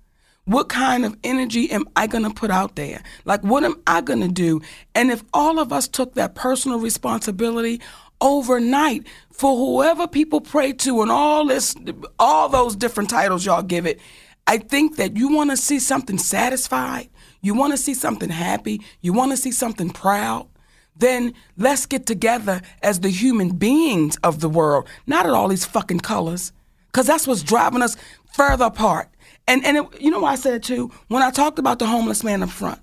[0.45, 3.03] What kind of energy am I going to put out there?
[3.25, 4.61] Like, what am I going to do?
[4.95, 7.81] And if all of us took that personal responsibility
[8.23, 11.75] overnight for whoever people pray to and all this,
[12.19, 14.01] all those different titles y'all give it,
[14.47, 17.11] I think that you want to see something satisfied,
[17.43, 20.49] you want to see something happy, you want to see something proud,
[20.97, 25.65] then let's get together as the human beings of the world, not at all these
[25.65, 26.53] fucking colors,
[26.87, 27.97] because that's what's driving us
[28.33, 29.09] further apart.
[29.49, 30.91] And and it, you know why I said too?
[31.09, 32.81] When I talked about the homeless man up front,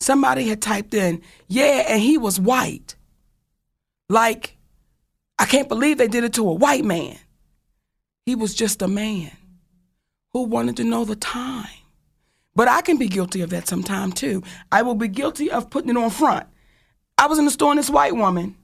[0.00, 2.96] somebody had typed in, yeah, and he was white.
[4.08, 4.53] Like,
[5.38, 7.18] I can't believe they did it to a white man.
[8.26, 9.30] He was just a man
[10.32, 11.68] who wanted to know the time.
[12.54, 14.42] But I can be guilty of that sometime too.
[14.70, 16.46] I will be guilty of putting it on front.
[17.18, 18.56] I was in the store and this white woman.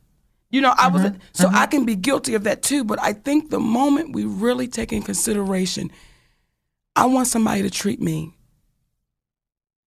[0.50, 1.70] You know, I was mm-hmm, so I mm-hmm.
[1.70, 2.84] can be guilty of that too.
[2.84, 5.90] But I think the moment we really take in consideration,
[6.96, 8.32] I want somebody to treat me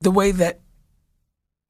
[0.02, 0.62] the way that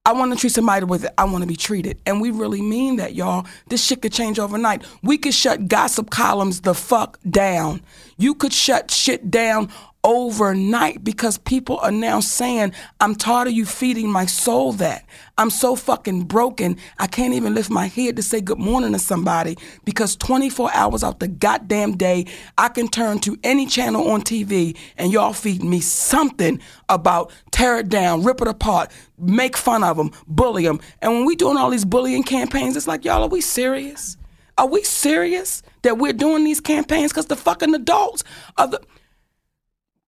[0.05, 1.13] I want to treat somebody with it.
[1.17, 1.97] I want to be treated.
[2.05, 3.47] And we really mean that, y'all.
[3.67, 4.83] This shit could change overnight.
[5.01, 7.81] We could shut gossip columns the fuck down.
[8.17, 9.71] You could shut shit down
[10.03, 15.05] overnight because people are now saying, I'm tired of you feeding my soul that.
[15.37, 16.77] I'm so fucking broken.
[16.99, 21.03] I can't even lift my head to say good morning to somebody because 24 hours
[21.03, 22.25] out the goddamn day,
[22.57, 27.79] I can turn to any channel on TV and y'all feed me something about tear
[27.79, 30.81] it down, rip it apart, make fun of them, bully them.
[31.01, 34.17] And when we doing all these bullying campaigns, it's like, y'all, are we serious?
[34.57, 37.11] Are we serious that we're doing these campaigns?
[37.11, 38.23] Because the fucking adults
[38.57, 38.81] are the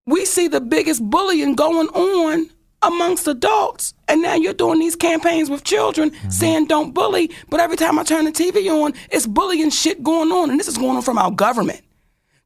[0.05, 2.49] we see the biggest bullying going on
[2.81, 3.93] amongst adults.
[4.07, 6.29] And now you're doing these campaigns with children mm-hmm.
[6.29, 7.31] saying don't bully.
[7.49, 10.49] But every time I turn the TV on, it's bullying shit going on.
[10.49, 11.81] And this is going on from our government.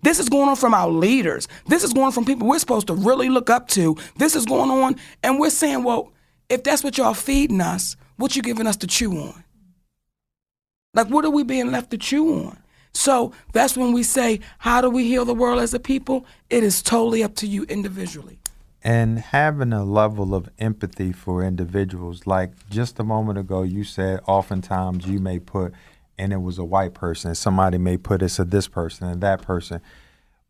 [0.02, 1.50] This is going on from our leaders.
[1.67, 3.98] This is going on from people we're supposed to really look up to.
[4.15, 4.95] This is going on.
[5.24, 6.13] And we're saying, well,
[6.48, 9.43] if that's what y'all feeding us, what you giving us to chew on?
[10.93, 12.58] Like, what are we being left to chew on?
[12.93, 16.25] So that's when we say, how do we heal the world as a people?
[16.49, 18.39] It is totally up to you individually.
[18.82, 22.25] and having a level of empathy for individuals.
[22.25, 25.73] Like just a moment ago, you said oftentimes you may put,
[26.17, 29.41] and it was a white person, somebody may put it's a this person and that
[29.41, 29.82] person.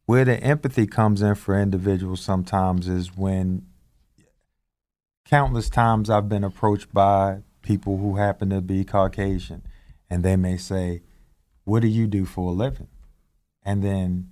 [0.06, 3.66] Where the empathy comes in for individuals sometimes is when
[5.26, 9.62] countless times I've been approached by people who happen to be Caucasian,
[10.10, 11.02] and they may say,
[11.70, 12.88] What do you do for a living?
[13.64, 14.32] And then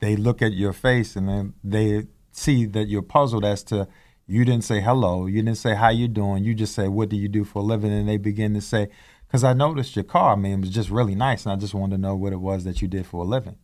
[0.00, 3.88] they look at your face and then they see that you're puzzled as to
[4.26, 7.16] you didn't say hello, you didn't say how you doing, you just say what do
[7.16, 8.88] you do for a living, and they begin to say,
[9.26, 11.74] because I noticed your car, I mean, it was just really nice, and I just
[11.74, 13.56] wanted to know what it was that you did for a living.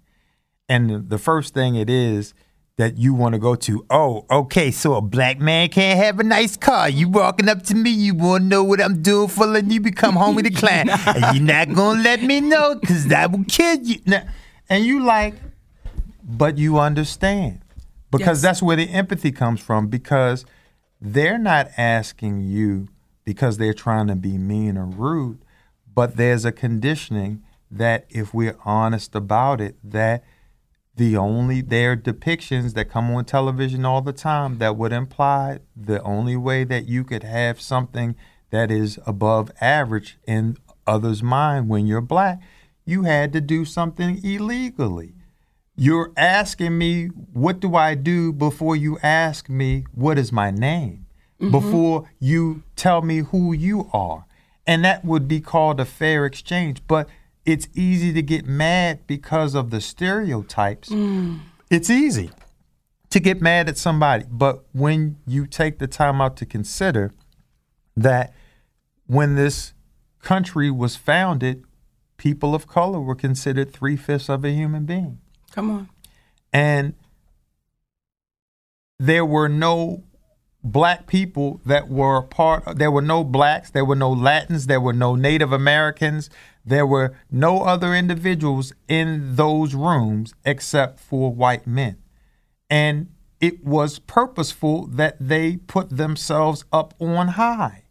[0.69, 2.35] And the- the first thing it is
[2.77, 6.23] that you want to go to, oh, okay, so a black man can't have a
[6.23, 6.89] nice car.
[6.89, 9.81] You walking up to me, you want to know what I'm doing for letting you
[9.81, 10.91] become homie the client.
[11.07, 14.01] and you're not going to let me know because that will kill you.
[14.05, 14.25] Now,
[14.69, 15.35] and you like,
[16.23, 17.61] but you understand.
[18.11, 18.43] Because Yes.
[18.43, 20.45] that's where the empathy comes from because
[21.01, 22.89] they're not asking you
[23.25, 25.39] because they're trying to be mean or rude,
[25.95, 30.23] but there's a conditioning that if we're honest about it, that
[30.97, 35.59] the only there are depictions that come on television all the time that would imply
[35.77, 38.17] the only way that you could have something
[38.51, 40.57] that is above average in
[40.87, 42.41] others' mind when you're black,
[42.85, 45.13] you had to do something illegally.
[45.77, 51.07] You're asking me, what do I do before you ask me, what is my name?
[51.39, 51.51] Mm-hmm.
[51.51, 54.25] Before you tell me who you are.
[54.67, 56.81] And that would be called a fair exchange.
[56.89, 57.09] But
[57.47, 60.89] it's easy to get mad because of the stereotypes.
[60.89, 61.41] Mm.
[61.71, 62.31] It's easy
[63.11, 64.25] to get mad at somebody.
[64.29, 67.13] But when you take the time out to consider
[67.97, 68.35] that
[69.07, 69.73] when this
[70.21, 71.65] country was founded,
[72.17, 75.19] people of color were considered three fifths of a human being.
[75.53, 75.89] Come on.
[76.53, 76.95] And
[78.99, 80.03] there were no
[80.65, 84.93] black people that were part there were no blacks there were no latins there were
[84.93, 86.29] no native americans
[86.67, 91.97] there were no other individuals in those rooms except for white men
[92.69, 93.09] and
[93.41, 97.85] it was purposeful that they put themselves up on high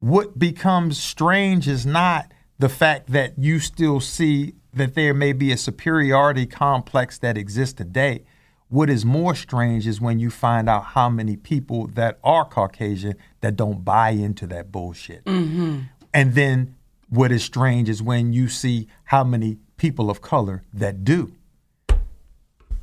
[0.00, 5.50] what becomes strange is not the fact that you still see that there may be
[5.52, 8.24] a superiority complex that exists today.
[8.68, 13.14] What is more strange is when you find out how many people that are Caucasian
[13.40, 15.24] that don't buy into that bullshit.
[15.24, 15.80] Mm-hmm.
[16.12, 16.75] And then
[17.08, 21.32] what is strange is when you see how many people of color that do.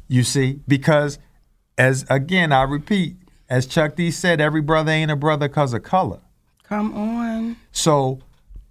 [0.08, 1.20] You see, because
[1.78, 3.18] as again, I repeat,
[3.50, 6.20] as Chuck D said, every brother ain't a brother because of color.
[6.64, 7.58] Come on.
[7.72, 8.20] So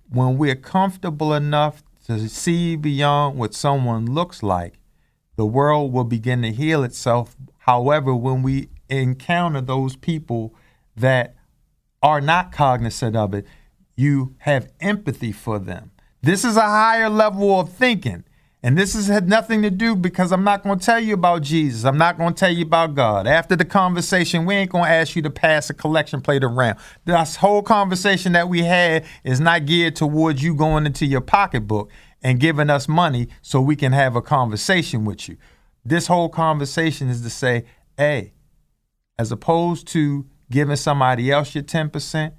[0.09, 4.75] when we're comfortable enough to see beyond what someone looks like,
[5.37, 7.37] the world will begin to heal itself.
[7.59, 10.55] However, when we encounter those people
[10.97, 11.35] that
[12.03, 13.47] are not cognizant of it,
[13.97, 15.91] you have empathy for them.
[16.23, 18.25] This is a higher level of thinking.
[18.65, 21.43] And this has had nothing to do because I'm not going to tell you about
[21.43, 21.85] Jesus.
[21.85, 23.27] I'm not going to tell you about God.
[23.27, 26.79] After the conversation, we ain't going to ask you to pass a collection plate around.
[27.05, 31.91] This whole conversation that we had is not geared towards you going into your pocketbook
[32.23, 35.37] and giving us money so we can have a conversation with you.
[35.85, 37.65] This whole conversation is to say,
[37.97, 38.33] hey,
[39.19, 42.33] as opposed to giving somebody else your 10%,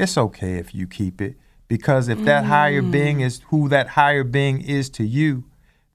[0.00, 1.36] it's okay if you keep it.
[1.68, 3.24] Because if that higher being mm.
[3.24, 5.44] is who that higher being is to you,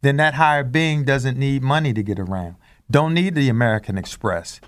[0.02, 2.56] then that higher being doesn't need money to get around.
[2.90, 4.62] Don't need the American Express.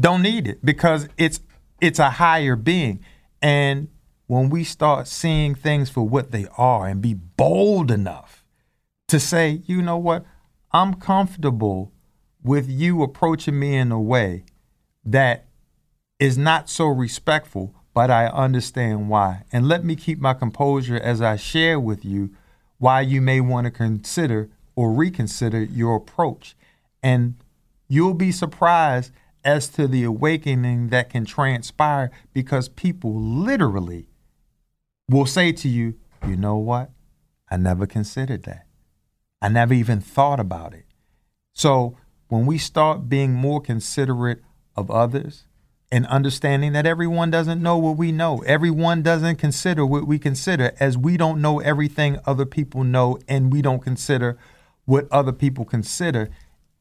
[0.00, 1.40] Don't need it because it's
[1.80, 3.04] it's a higher being.
[3.40, 3.88] And
[4.26, 8.44] when we start seeing things for what they are and be bold enough
[9.08, 10.24] to say, you know what,
[10.72, 11.92] I'm comfortable
[12.42, 14.44] with you approaching me in a way
[15.04, 15.46] that
[16.18, 19.42] is not so respectful, but I understand why.
[19.50, 22.30] And let me keep my composure as I share with you
[22.78, 26.54] why you may want to consider or reconsider your approach.
[27.02, 27.34] And
[27.88, 29.10] you'll be surprised
[29.42, 34.06] as to the awakening that can transpire because people literally
[35.08, 35.94] will say to you,
[36.24, 36.92] you know what?
[37.50, 38.64] I never considered that.
[39.42, 40.84] I never even thought about it.
[41.52, 41.96] So
[42.28, 44.44] when we start being more considerate
[44.76, 45.47] of others
[45.90, 50.72] and understanding that everyone doesn't know what we know, everyone doesn't consider what we consider,
[50.78, 54.36] as we don't know everything other people know and we don't consider
[54.84, 56.28] what other people consider,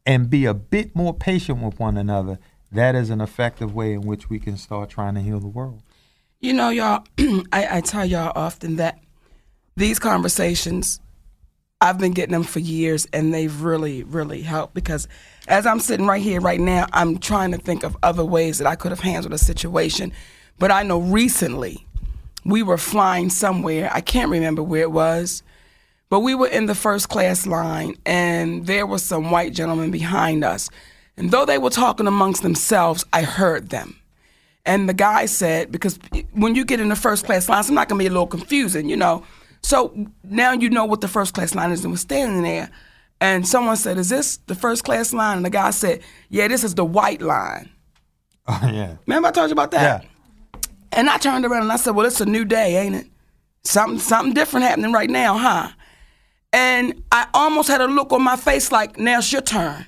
[0.05, 2.39] and be a bit more patient with one another,
[2.71, 5.81] that is an effective way in which we can start trying to heal the world.
[6.39, 7.03] You know, y'all,
[7.51, 8.99] I, I tell y'all often that
[9.75, 10.99] these conversations,
[11.79, 15.07] I've been getting them for years and they've really, really helped because
[15.47, 18.65] as I'm sitting right here right now, I'm trying to think of other ways that
[18.65, 20.11] I could have handled a situation.
[20.57, 21.85] But I know recently
[22.43, 25.43] we were flying somewhere, I can't remember where it was,
[26.09, 30.43] but we were in the first class line and there were some white gentlemen behind
[30.43, 30.71] us.
[31.15, 33.99] And though they were talking amongst themselves, I heard them.
[34.65, 35.99] And the guy said, because
[36.33, 38.25] when you get in the first class line, it's not going to be a little
[38.25, 39.23] confusing, you know.
[39.67, 42.71] So now you know what the first class line is, and we're standing there.
[43.19, 45.35] And someone said, Is this the first class line?
[45.35, 47.69] And the guy said, Yeah, this is the white line.
[48.49, 48.95] Oh, yeah.
[49.05, 50.05] Remember I told you about that?
[50.05, 50.59] Yeah.
[50.93, 53.07] And I turned around and I said, Well, it's a new day, ain't it?
[53.65, 55.67] Something something different happening right now, huh?
[56.53, 59.85] And I almost had a look on my face like, now it's your turn.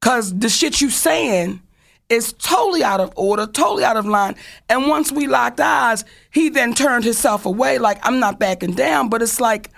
[0.00, 1.62] Cause the shit you saying
[2.08, 4.36] is totally out of order, totally out of line.
[4.68, 9.08] And once we locked eyes, he then turned himself away, like I'm not backing down.
[9.08, 9.70] But it's like,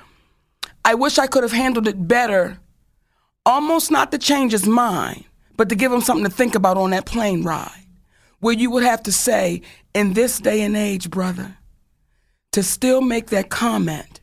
[0.84, 2.58] I wish I could have handled it better.
[3.46, 5.24] Almost not to change his mind,
[5.56, 7.86] but to give him something to think about on that plane ride.
[8.40, 9.62] Where you would have to say,
[9.94, 11.56] in this day and age, brother,
[12.52, 14.17] to still make that comment.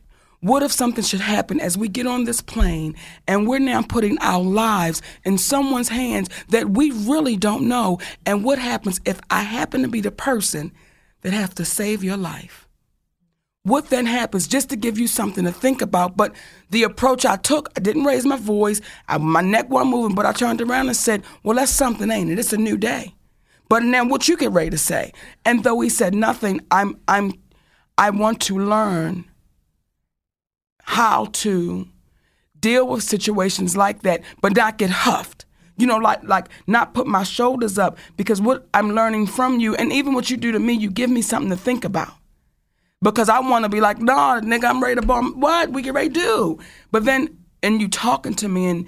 [0.46, 2.94] What if something should happen as we get on this plane
[3.26, 7.98] and we're now putting our lives in someone's hands that we really don't know?
[8.24, 10.70] And what happens if I happen to be the person
[11.22, 12.68] that have to save your life?
[13.64, 14.46] What then happens?
[14.46, 16.16] Just to give you something to think about.
[16.16, 16.32] But
[16.70, 18.80] the approach I took, I didn't raise my voice.
[19.08, 22.30] I, my neck wasn't moving, but I turned around and said, Well, that's something, ain't
[22.30, 22.38] it?
[22.38, 23.16] It's a new day.
[23.68, 25.12] But now what you get ready to say?
[25.44, 27.32] And though he said nothing, I'm I'm
[27.98, 29.24] I want to learn
[30.86, 31.86] how to
[32.60, 35.44] deal with situations like that, but not get huffed.
[35.76, 39.74] You know, like like not put my shoulders up because what I'm learning from you,
[39.74, 42.12] and even what you do to me, you give me something to think about.
[43.02, 45.38] Because I want to be like, nah, nigga, I'm ready to bomb.
[45.38, 46.58] What we get ready to do?
[46.90, 48.86] But then, and you talking to me and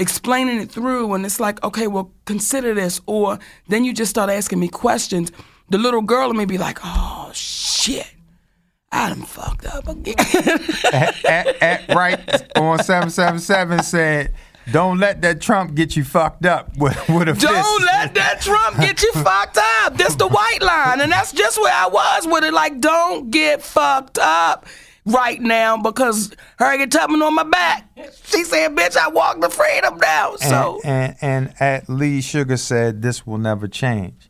[0.00, 4.30] explaining it through, and it's like, okay, well, consider this, or then you just start
[4.30, 5.30] asking me questions.
[5.70, 8.15] The little girl in me be like, oh shit.
[8.92, 10.14] I done fucked up again.
[10.92, 12.18] at, at, at right
[12.56, 14.34] on 777 said,
[14.72, 17.46] don't let that Trump get you fucked up with, with a fist.
[17.46, 19.96] Don't let that Trump get you fucked up.
[19.96, 21.00] That's the white line.
[21.00, 22.52] And that's just where I was with it.
[22.52, 24.66] Like, don't get fucked up.
[25.04, 27.88] right now because Harriet Tubman on my back.
[28.24, 32.56] She said, "Bitch, I walk the freedom now." And, So and and at Lee Sugar
[32.56, 34.28] said this will never change.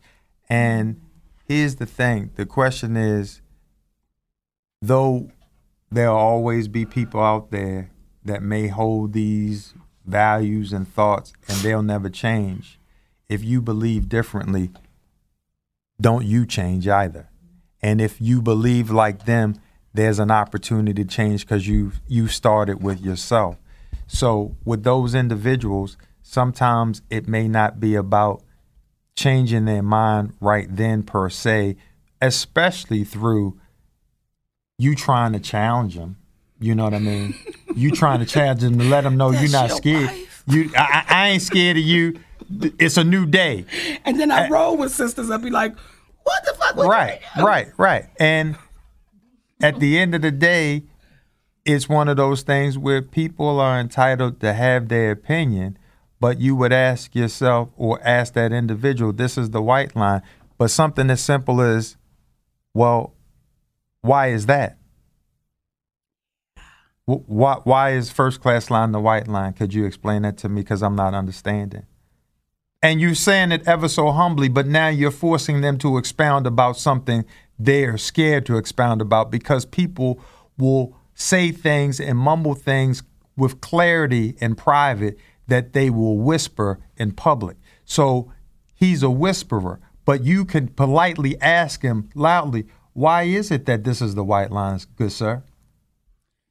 [0.51, 1.01] And
[1.49, 3.41] here's the thing: the question is,
[4.87, 5.31] though
[5.91, 7.91] there'll always be people out there
[8.25, 9.75] that may hold these
[10.05, 12.79] values and thoughts, and they'll never change.
[13.29, 14.71] If you believe differently,
[16.01, 17.29] don't you change either.
[17.83, 19.61] And if you believe like them,
[19.95, 23.57] there's an opportunity to change because you you started with yourself.
[24.07, 28.43] So with those individuals, sometimes it may not be about
[29.17, 31.77] changing their mind right then per se,
[32.21, 33.59] especially through
[34.79, 36.17] you trying to challenge them.
[36.59, 37.35] You know what I mean?
[37.75, 40.07] you trying to challenge them to let them know you're not your scared.
[40.07, 40.45] wife.
[40.49, 42.19] You, I, I I ain't scared of you.
[42.79, 43.65] It's a new day.
[44.05, 45.31] and then I uh, roll with sisters.
[45.31, 45.75] I'd be like,
[46.23, 48.05] "What the fuck?" Right, right, right.
[48.21, 48.57] And
[49.61, 50.85] at the end of the day,
[51.65, 55.77] it's one of those things where people are entitled to have their opinion,
[56.21, 60.23] but you would ask yourself or ask that individual, this is the white line.
[60.59, 61.97] But something as simple as,
[62.73, 63.15] well,
[64.03, 64.79] why is that?
[67.07, 69.53] Why, why is first class line the white line?
[69.53, 70.63] Could you explain that to me?
[70.63, 71.87] Because I'm not understanding.
[72.83, 76.77] And you're saying it ever so humbly, but now you're forcing them to expound about
[76.77, 77.25] something
[77.59, 80.21] they're scared to expound about because people
[80.59, 83.03] will say things and mumble things
[83.37, 85.17] with clarity in private
[85.47, 87.57] that they will whisper in public.
[87.85, 88.33] So
[88.75, 92.67] he's a whisperer, but you can politely ask him loudly,
[92.97, 95.43] why is it that this is the white lines, good sir?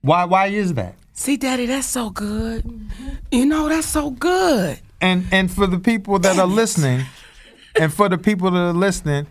[0.02, 0.96] Why why is that?
[1.14, 2.64] See, Daddy, that's so good.
[3.32, 4.80] You know, that's so good.
[5.02, 7.02] and and for the people that are listening
[7.80, 9.28] and for the people that are listening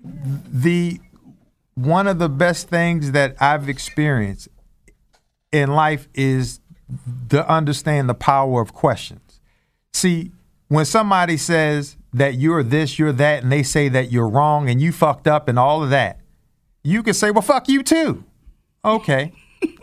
[0.00, 1.00] the
[1.74, 4.48] one of the best things that i've experienced
[5.50, 6.60] in life is
[7.28, 9.40] to understand the power of questions
[9.92, 10.30] see
[10.68, 14.80] when somebody says that you're this you're that and they say that you're wrong and
[14.80, 16.17] you fucked up and all of that
[16.88, 18.24] you can say well fuck you too
[18.84, 19.32] okay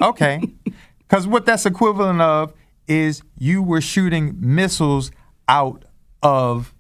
[0.02, 0.42] okay
[1.00, 2.54] because what that's equivalent of
[2.88, 5.12] is you were shooting missiles
[5.48, 5.86] out
[6.22, 6.74] of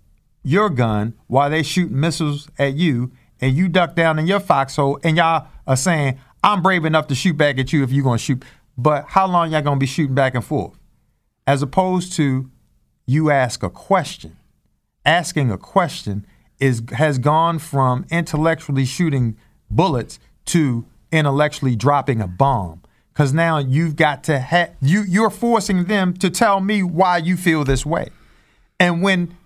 [0.43, 3.11] your gun while they shoot missiles at you,
[3.41, 7.15] and you duck down in your foxhole, and y'all are saying, I'm brave enough to
[7.15, 8.43] shoot back at you if you're gonna shoot.
[8.77, 10.77] But how long y'all gonna be shooting back and forth?
[11.47, 12.49] As opposed to
[13.07, 14.37] you ask a question.
[15.05, 16.25] Asking a question
[16.59, 19.37] is has gone from intellectually shooting
[19.69, 22.81] bullets to intellectually dropping a bomb.
[23.13, 27.37] Cause now you've got to ha- you you're forcing them to tell me why you
[27.37, 28.09] feel this way.
[28.77, 29.37] And when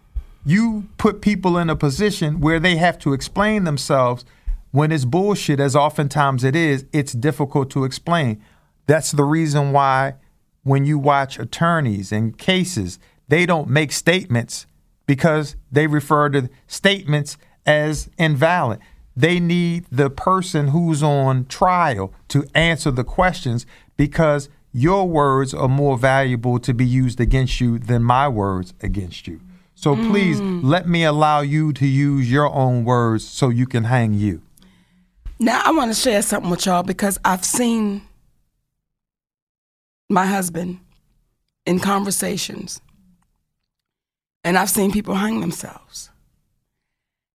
[0.44, 4.26] you put people in a position where they have to explain themselves
[4.72, 8.42] when it's bullshit, as oftentimes it is, it's difficult to explain.
[8.88, 10.16] That's the reason why
[10.64, 14.66] when you watch attorneys and cases, they don't make statements
[15.06, 18.80] because they refer to statements as invalid.
[19.20, 23.66] They need the person who's on trial to answer the questions
[23.98, 29.28] because your words are more valuable to be used against you than my words against
[29.28, 29.42] you.
[29.76, 30.64] So please mm.
[30.64, 34.42] let me allow you to use your own words so you can hang you.
[35.38, 38.04] Now I want to share something with y'all because I've seen
[40.10, 40.80] my husband
[41.66, 42.80] in conversations,
[44.46, 46.10] and I've seen people hang themselves.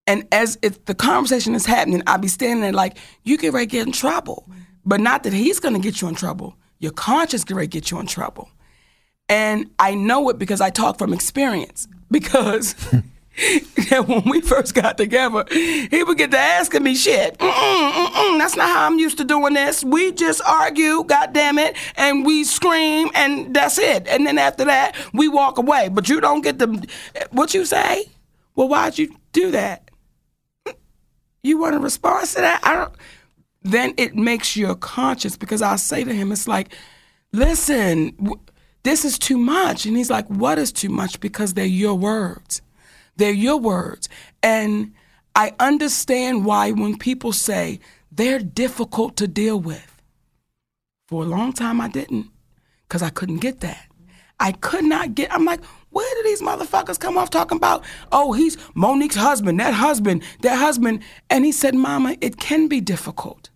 [0.06, 3.66] And as if the conversation is happening, I'll be standing there like, you get ready
[3.66, 4.48] to get in trouble.
[4.84, 6.56] But not that he's gonna get you in trouble.
[6.78, 8.50] Your conscience get ready to get you in trouble.
[9.28, 11.88] And I know it because I talk from experience.
[12.10, 12.74] Because
[14.06, 17.36] when we first got together, he would get to asking me shit.
[17.38, 19.82] Mm-mm, mm-mm, that's not how I'm used to doing this.
[19.82, 24.06] We just argue, God damn it, and we scream, and that's it.
[24.06, 25.88] And then after that, we walk away.
[25.88, 26.86] But you don't get the
[27.32, 28.04] what you say.
[28.54, 29.83] Well, why'd you do that?
[31.44, 32.60] You want a response to that?
[32.64, 32.94] I don't.
[33.62, 36.74] Then it makes your conscience because I'll say to him, it's like,
[37.32, 38.40] listen, w-
[38.82, 39.86] this is too much.
[39.86, 41.20] And he's like, what is too much?
[41.20, 42.62] Because they're your words.
[43.16, 44.08] They're your words.
[44.42, 44.92] And
[45.36, 47.78] I understand why when people say
[48.10, 50.02] they're difficult to deal with.
[51.08, 52.30] For a long time, I didn't
[52.88, 53.86] because I couldn't get that.
[54.40, 55.60] I could not get, I'm like,
[55.94, 60.56] where do these motherfuckers come off talking about, oh, he's Monique's husband, that husband, that
[60.56, 61.02] husband.
[61.30, 63.50] And he said, Mama, it can be difficult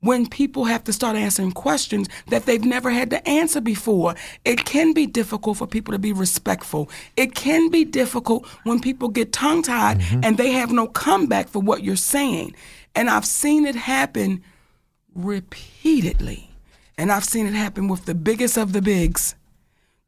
[0.00, 4.14] when people have to start answering questions that they've never had to answer before.
[4.44, 6.90] It can be difficult for people to be respectful.
[7.16, 10.20] It can be difficult when people get tongue tied mm-hmm.
[10.22, 12.54] and they have no comeback for what you're saying.
[12.94, 14.42] And I've seen it happen
[15.14, 16.50] repeatedly.
[16.96, 19.34] And I've seen it happen with the biggest of the bigs.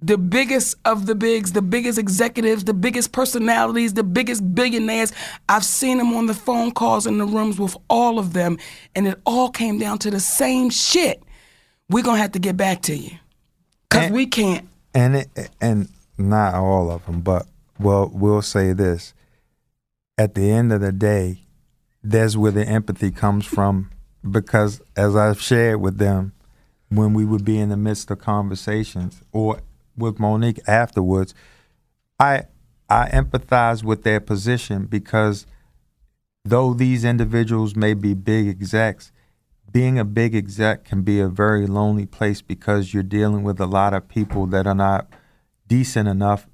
[0.00, 5.12] The biggest of the bigs, the biggest executives, the biggest personalities, the biggest billionaires.
[5.48, 8.58] I've seen them on the phone calls in the rooms with all of them,
[8.94, 11.22] and it all came down to the same shit.
[11.88, 13.12] We're gonna have to get back to you.
[13.88, 14.68] Cause And- we can't.
[14.94, 15.88] and it, and
[16.18, 17.46] not all of them, but
[17.80, 19.14] well, we'll say this:
[20.18, 21.40] at the end of the day,
[22.02, 23.90] that's where the empathy comes from,
[24.28, 26.32] because as I've shared with them,
[26.90, 29.60] when we would be in the midst of conversations or
[29.96, 31.34] with Monique afterwards,
[32.18, 32.44] I
[32.88, 35.46] I empathize with their position because
[36.44, 39.10] though these individuals may be big execs,
[39.72, 43.66] being a big exec can be a very lonely place because you're dealing with a
[43.66, 45.08] lot of people that are not
[45.66, 46.46] decent enough.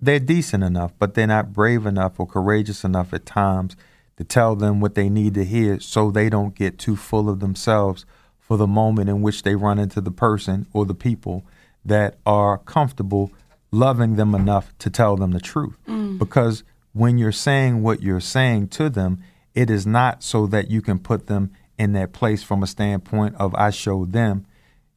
[0.00, 3.74] They're decent enough, but they're not brave enough or courageous enough at times
[4.16, 7.40] to tell them what they need to hear so they don't get too full of
[7.40, 8.04] themselves
[8.38, 11.44] for the moment in which they run into the person or the people
[11.88, 13.32] that are comfortable
[13.70, 15.76] loving them enough to tell them the truth.
[15.86, 16.18] Mm.
[16.18, 19.22] Because when you're saying what you're saying to them,
[19.54, 23.34] it is not so that you can put them in that place from a standpoint
[23.36, 24.46] of I showed them.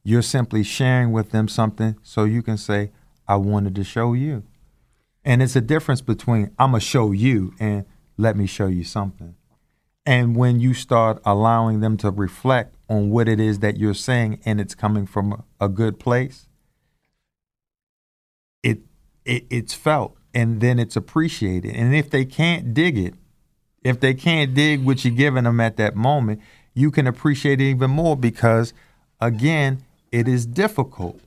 [0.04, 2.90] You're simply sharing with them something so you can say,
[3.28, 4.42] I wanted to show you.
[5.24, 7.84] And it's a difference between I'm going to show you and
[8.16, 9.36] let me show you something.
[10.04, 14.40] And when you start allowing them to reflect on what it is that you're saying
[14.44, 16.48] and it's coming from a good place,
[19.24, 21.74] it, it it's felt and then it's appreciated.
[21.74, 23.14] And if they can't dig it,
[23.82, 26.40] if they can't dig what you're giving them at that moment,
[26.74, 28.72] you can appreciate it even more because,
[29.20, 31.20] again, it is difficult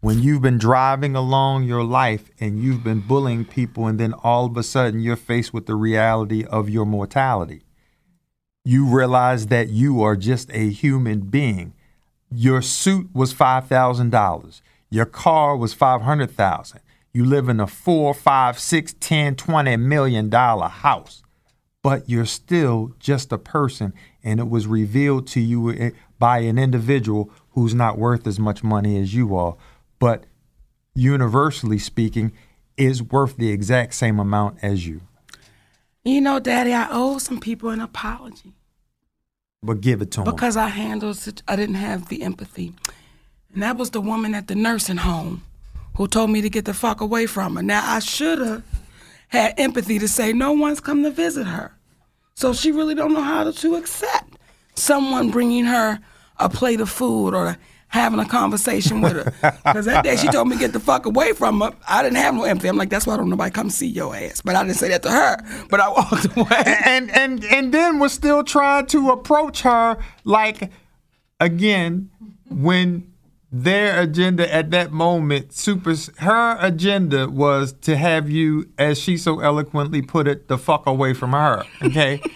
[0.00, 4.46] when you've been driving along your life and you've been bullying people, and then all
[4.46, 7.62] of a sudden you're faced with the reality of your mortality.
[8.64, 11.72] You realize that you are just a human being.
[12.30, 14.60] Your suit was five thousand dollars.
[14.90, 16.80] Your car was five hundred thousand.
[17.12, 21.22] You live in a four, five, six, ten, twenty million dollar house
[21.82, 23.92] but you're still just a person
[24.22, 28.62] and it was revealed to you eh, by an individual who's not worth as much
[28.62, 29.56] money as you are.
[29.98, 30.24] But
[30.94, 32.32] universally speaking
[32.76, 35.02] is worth the exact same amount as you.
[36.04, 38.54] You know, Daddy, I owe some people an apology.
[39.62, 41.18] But give it to them because I handled.
[41.46, 42.74] I didn't have the empathy,
[43.54, 45.44] and that was the woman at the nursing home
[45.96, 47.62] who told me to get the fuck away from her.
[47.62, 48.62] Now I should have
[49.28, 51.74] had empathy to say no one's come to visit her,
[52.34, 54.36] so she really don't know how to, to accept
[54.74, 55.98] someone bringing her
[56.38, 57.56] a plate of food or
[57.88, 59.52] having a conversation with her.
[59.64, 61.72] Because that day she told me to get the fuck away from her.
[61.86, 62.68] I didn't have no empathy.
[62.68, 64.40] I'm like, that's why I don't nobody come see your ass.
[64.40, 65.36] But I didn't say that to her.
[65.68, 66.62] But I walked away.
[66.86, 70.70] and and and then was still trying to approach her like
[71.38, 72.10] again
[72.48, 73.11] when
[73.52, 79.40] their agenda at that moment super her agenda was to have you as she so
[79.40, 82.20] eloquently put it the fuck away from her okay?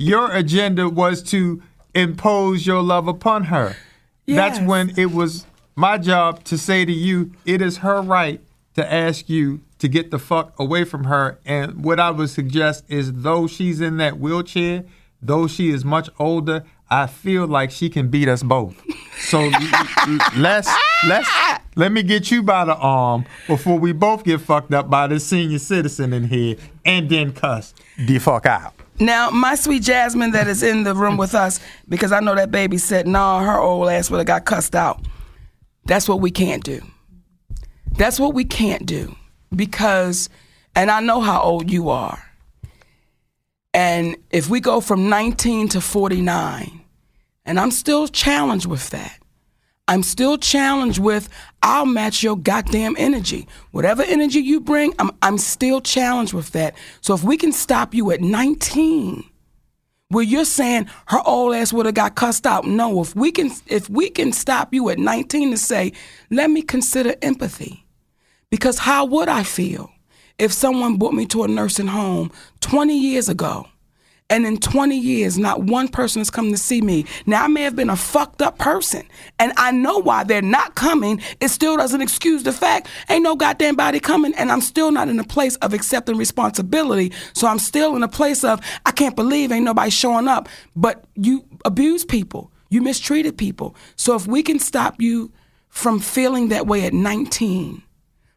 [0.00, 1.62] Your agenda was to
[1.94, 3.76] impose your love upon her.
[4.26, 5.44] That's when it was
[5.76, 8.40] my job to say to you it is her right
[8.76, 12.84] to ask you to get the fuck away from her and what i would suggest
[12.88, 14.84] is though she's in that wheelchair
[15.22, 18.82] though she is much older i feel like she can beat us both
[19.18, 19.50] so
[20.36, 20.68] let's
[21.06, 21.28] let's
[21.76, 25.24] let me get you by the arm before we both get fucked up by this
[25.24, 30.46] senior citizen in here and then cuss the fuck out Now, my sweet Jasmine that
[30.46, 33.88] is in the room with us, because I know that baby said, nah, her old
[33.88, 35.00] ass would have got cussed out.
[35.86, 36.82] That's what we can't do.
[37.96, 39.16] That's what we can't do.
[39.56, 40.28] Because,
[40.74, 42.22] and I know how old you are.
[43.72, 46.79] And if we go from 19 to 49,
[47.50, 49.18] and I'm still challenged with that.
[49.88, 51.28] I'm still challenged with
[51.64, 53.48] I'll match your goddamn energy.
[53.72, 56.76] Whatever energy you bring, I'm I'm still challenged with that.
[57.00, 59.24] So if we can stop you at 19,
[60.10, 62.66] where you're saying her old ass would have got cussed out.
[62.68, 65.92] No, if we can if we can stop you at 19 to say,
[66.30, 67.84] let me consider empathy.
[68.48, 69.90] Because how would I feel
[70.38, 72.30] if someone brought me to a nursing home
[72.60, 73.66] 20 years ago?
[74.30, 77.04] And in 20 years, not one person has come to see me.
[77.26, 79.02] Now, I may have been a fucked up person,
[79.40, 81.20] and I know why they're not coming.
[81.40, 85.08] It still doesn't excuse the fact ain't no goddamn body coming, and I'm still not
[85.08, 87.12] in a place of accepting responsibility.
[87.32, 90.48] So I'm still in a place of I can't believe ain't nobody showing up.
[90.76, 93.74] But you abuse people, you mistreated people.
[93.96, 95.32] So if we can stop you
[95.68, 97.82] from feeling that way at 19,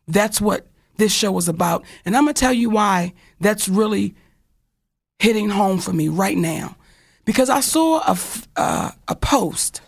[0.07, 0.67] that's what
[0.97, 1.85] this show is about.
[2.05, 4.15] And I'm gonna tell you why that's really
[5.23, 6.75] hitting home for me right now
[7.23, 8.17] because I saw a,
[8.57, 9.79] uh, a post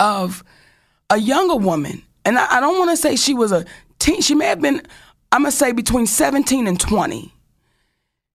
[0.00, 0.42] of
[1.10, 3.66] a younger woman, and I, I don't want to say she was a
[3.98, 4.22] teen.
[4.22, 4.80] She may have been,
[5.32, 7.30] I'm gonna say between 17 and 20.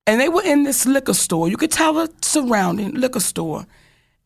[0.06, 1.48] And they were in this liquor store.
[1.48, 3.66] You could tell the surrounding liquor store.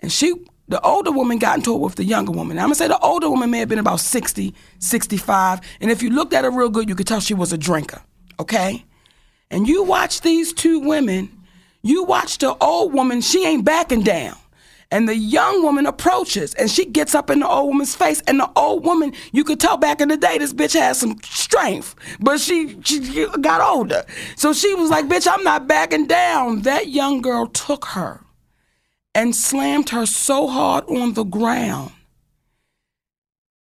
[0.01, 0.35] And she,
[0.69, 2.59] the older woman got into it with the younger woman.
[2.59, 5.61] I'm gonna say the older woman may have been about 60, 65.
[5.81, 8.03] And if you looked at her real good, you could tell she was a drinker.
[8.39, 8.85] Okay?
[9.51, 11.36] And you watch these two women,
[11.89, 14.37] you watch the old woman, she ain't backing down.
[14.91, 18.23] And the young woman approaches and she gets up in the old woman's face.
[18.29, 21.19] And the old woman, you could tell back in the day, this bitch had some
[21.25, 24.05] strength, but she, she got older.
[24.37, 26.63] So she was like, bitch, I'm not backing down.
[26.63, 28.21] That young girl took her
[29.15, 31.91] and slammed her so hard on the ground.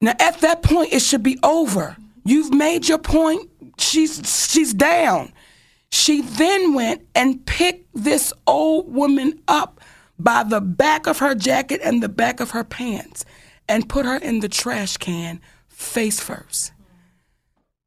[0.01, 1.95] Now, at that point, it should be over.
[2.25, 3.49] You've made your point.
[3.77, 5.31] She's, she's down.
[5.95, 9.79] She then went and picked this old woman up
[10.19, 13.23] by the back of her jacket and the back of her pants
[13.69, 15.39] and put her in the trash can
[15.69, 16.73] face first.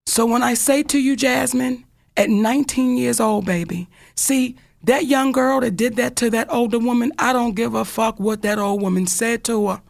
[0.06, 1.84] So when I say to you, Jasmine,
[2.16, 6.78] at 19 years old, baby, see, that young girl that did that to that older
[6.78, 9.82] woman, I don't give a fuck what that old woman said to her.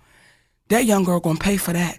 [0.70, 1.96] That young girl gonna pay for that.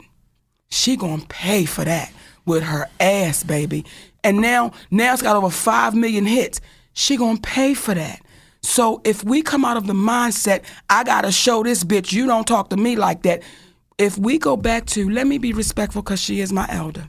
[0.69, 2.11] She gonna pay for that
[2.45, 3.85] with her ass, baby.
[4.23, 6.61] And now, now it's got over five million hits.
[6.93, 8.21] She gonna pay for that.
[8.61, 12.47] So if we come out of the mindset, I gotta show this bitch, you don't
[12.47, 13.41] talk to me like that.
[13.97, 17.05] If we go back to, let me be respectful because she is my elder.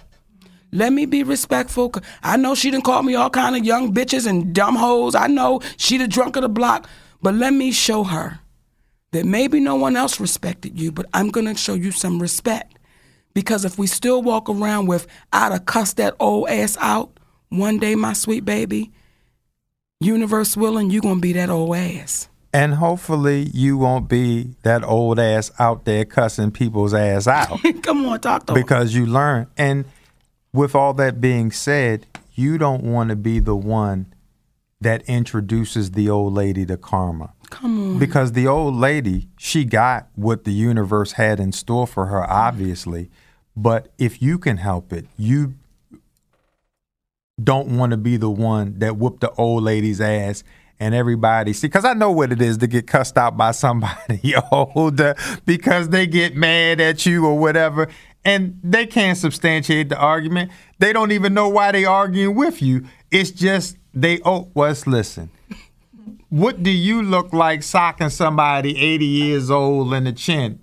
[0.73, 1.93] Let me be respectful.
[2.23, 5.17] I know she done called me all kind of young bitches and dumb hoes.
[5.17, 6.89] I know she the drunk of the block.
[7.23, 8.41] But let me show her
[9.13, 12.79] that maybe no one else respected you, but I'm gonna show you some respect.
[13.35, 17.19] Because if we still walk around with, I'd have cussed that old ass out
[17.49, 18.91] one day, my sweet baby,
[20.01, 22.29] universe willing, you gonna be that old ass.
[22.53, 28.07] And hopefully you won't be that old ass out there cussing people's ass out Come
[28.07, 29.47] on, talk to because you learn.
[29.57, 29.85] And
[30.53, 34.13] with all that being said, you don't want to be the one
[34.81, 37.33] that introduces the old lady to karma.
[37.51, 37.99] Come on.
[37.99, 42.29] Because the old lady, she got what the universe had in store for her, mm.
[42.29, 43.11] obviously.
[43.57, 45.55] But if you can help it, you
[47.43, 50.45] don't want to be the one that whooped the old lady's ass
[50.79, 54.35] and everybody see because I know what it is to get cussed out by somebody
[54.53, 57.89] older because they get mad at you or whatever
[58.25, 60.51] and they can't substantiate the argument.
[60.79, 62.87] They don't even know why they arguing with you.
[63.11, 65.31] It's just they oh was listen.
[66.31, 70.61] What do you look like socking somebody 80 years old in the chin?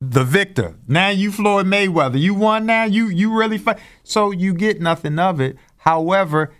[0.00, 0.76] the victor.
[0.88, 2.18] Now you Floyd Mayweather.
[2.18, 2.84] You won now.
[2.84, 3.78] You you really fight.
[4.02, 5.56] So you get nothing of it.
[5.78, 6.52] However,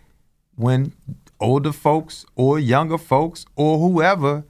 [0.57, 0.93] when
[1.41, 4.45] older folks or younger folks or whoever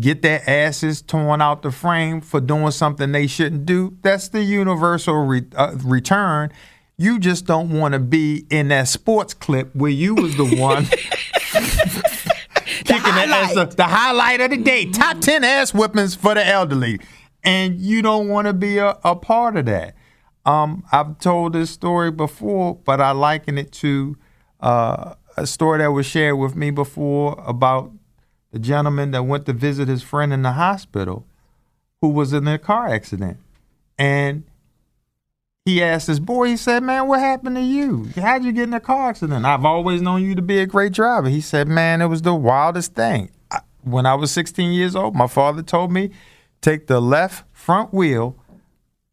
[0.00, 4.42] get their asses torn out the frame for doing something they shouldn't do, that's the
[4.42, 6.50] universal re- uh, return.
[6.96, 10.86] You just don't want to be in that sports clip where you was the one
[13.26, 14.90] kicking the, the, highlight of the day.
[14.90, 17.00] Top 10 ass whippings for the elderly.
[17.42, 19.94] And you don't want to be a, a part of that.
[20.44, 24.16] Um, I've told this story before, but I liken it to
[24.60, 27.92] uh, a story that was shared with me before about
[28.52, 31.26] the gentleman that went to visit his friend in the hospital
[32.00, 33.38] who was in a car accident.
[33.98, 34.44] And
[35.64, 38.08] he asked his boy, he said, Man, what happened to you?
[38.16, 39.44] How'd you get in a car accident?
[39.44, 41.28] I've always known you to be a great driver.
[41.28, 43.30] He said, Man, it was the wildest thing.
[43.50, 46.10] I, when I was 16 years old, my father told me,
[46.60, 48.36] take the left front wheel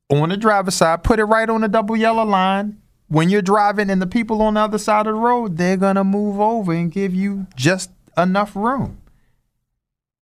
[0.10, 2.82] on the driver's side, put it right on the double yellow line.
[3.10, 5.96] When you're driving and the people on the other side of the road, they're going
[5.96, 9.02] to move over and give you just enough room.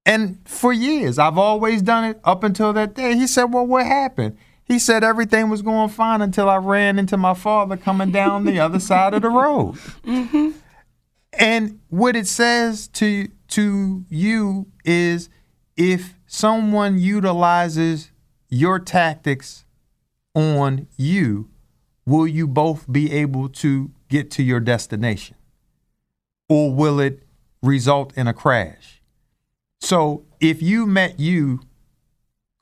[0.06, 3.16] And for years, I've always done it up until that day.
[3.16, 4.38] He said, Well, what happened?
[4.66, 8.60] He said everything was going fine until I ran into my father coming down the
[8.60, 9.76] other side of the road.
[10.04, 10.52] Mm-hmm.
[11.34, 15.30] And what it says to to you is
[15.78, 18.12] if someone utilizes
[18.50, 19.66] your tactics
[20.34, 21.50] on you,
[22.06, 25.36] will you both be able to get to your destination?
[26.50, 27.24] Or will it
[27.62, 29.02] result in a crash?
[29.80, 31.62] So if you met you,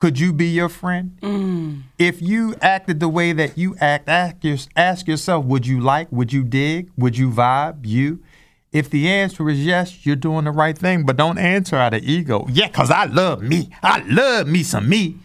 [0.04, 1.16] could you be your friend?
[1.22, 1.84] Mm.
[1.98, 6.44] If you acted the way that you act, ask yourself, would you like, would you
[6.44, 8.22] dig, would you vibe, you?
[8.70, 12.02] If the answer is yes, you're doing the right thing, but don't answer out of
[12.02, 12.44] ego.
[12.50, 13.70] Yeah, because I love me.
[13.82, 15.16] I love me some me.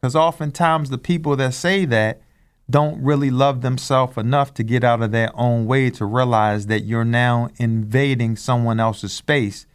[0.00, 2.22] Because oftentimes the people that say that
[2.70, 6.84] don't really love themselves enough to get out of their own way to realize that
[6.84, 9.66] you're now invading someone else's space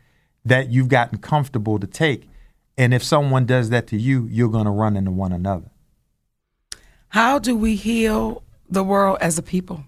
[0.43, 2.27] that you've gotten comfortable to take.
[2.77, 5.69] And if someone does that to you, you're going to run into one another.
[7.09, 9.83] How do we heal the world as a people?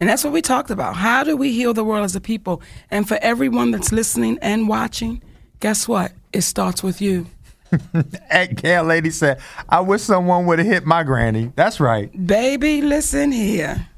[0.00, 0.96] And that's what we talked about.
[0.96, 2.62] How do we heal the world as a people?
[2.90, 5.22] And for everyone that's listening and watching,
[5.60, 6.12] guess what?
[6.32, 7.26] It starts with you.
[8.30, 11.52] That gal lady said, I wish someone would have hit my granny.
[11.54, 12.10] That's right.
[12.26, 13.88] Baby, listen here.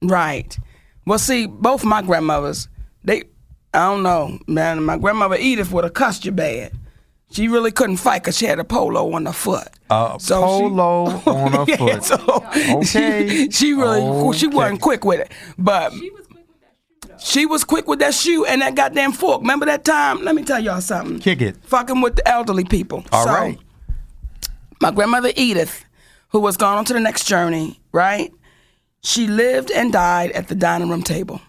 [0.00, 0.56] Right.
[1.04, 2.68] Well, see, both my grandmothers,
[3.02, 3.24] they,
[3.74, 6.72] I don't know, man, my grandmother Edith would have cussed you bad.
[7.32, 9.68] She really couldn't fight because she had a polo on her foot.
[9.90, 12.04] A So she- polo on her Yeah, foot.
[12.04, 12.44] so
[12.76, 12.82] Okay.
[12.84, 15.32] She, she really, she wasn't quick with it.
[15.58, 15.92] But
[17.18, 19.40] she was quick with that shoe and that goddamn fork.
[19.40, 20.22] Remember that time?
[20.22, 21.20] Let me tell y'all something.
[21.20, 21.56] Kick it.
[21.64, 23.04] Fucking with the elderly people.
[23.12, 23.58] All so, right.
[24.80, 25.84] My grandmother Edith,
[26.30, 28.32] who was gone on to the next journey, right?
[29.04, 31.40] She lived and died at the dining room table.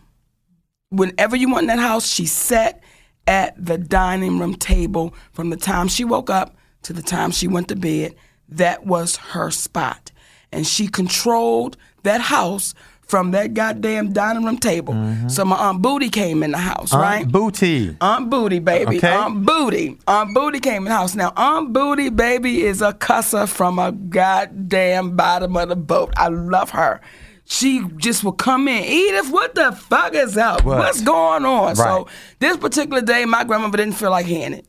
[0.89, 2.82] Whenever you went in that house, she sat
[3.27, 7.47] at the dining room table from the time she woke up to the time she
[7.47, 8.15] went to bed.
[8.49, 10.11] That was her spot.
[10.51, 14.93] And she controlled that house from that goddamn dining room table.
[14.93, 15.27] Mm-hmm.
[15.27, 17.27] So my Aunt Booty came in the house, right?
[17.27, 17.95] Booty.
[18.01, 18.97] Aunt Booty, baby.
[18.97, 19.11] Okay.
[19.11, 19.97] Aunt Booty.
[20.07, 21.13] Aunt Booty came in the house.
[21.15, 26.13] Now, Aunt Booty, baby, is a cusser from a goddamn bottom of the boat.
[26.17, 27.01] I love her.
[27.45, 28.83] She just would come in.
[28.83, 30.63] Edith, what the fuck is up?
[30.63, 30.79] What?
[30.79, 31.75] What's going on?
[31.75, 32.07] So
[32.39, 34.65] this particular day, my grandmother didn't feel like hearing it.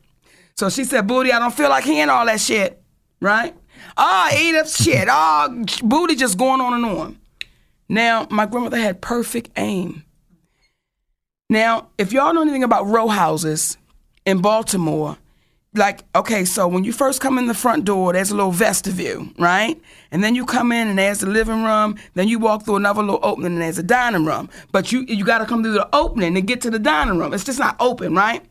[0.57, 2.81] So she said, Booty, I don't feel like hearing all that shit.
[3.21, 3.55] Right?
[3.97, 5.07] Oh, Edith, shit.
[5.09, 7.19] Oh, Booty just going on and on.
[7.87, 10.03] Now, my grandmother had perfect aim.
[11.49, 13.77] Now, if y'all know anything about row houses
[14.25, 15.17] in Baltimore,
[15.77, 19.27] like, okay, so when you first come in the front door, there's a little vestibule,
[19.37, 19.79] right?
[20.11, 23.01] And then you come in and there's the living room, then you walk through another
[23.01, 24.49] little opening and there's a dining room.
[24.71, 27.33] But you you gotta come through the opening to get to the dining room.
[27.33, 28.43] It's just not open, right?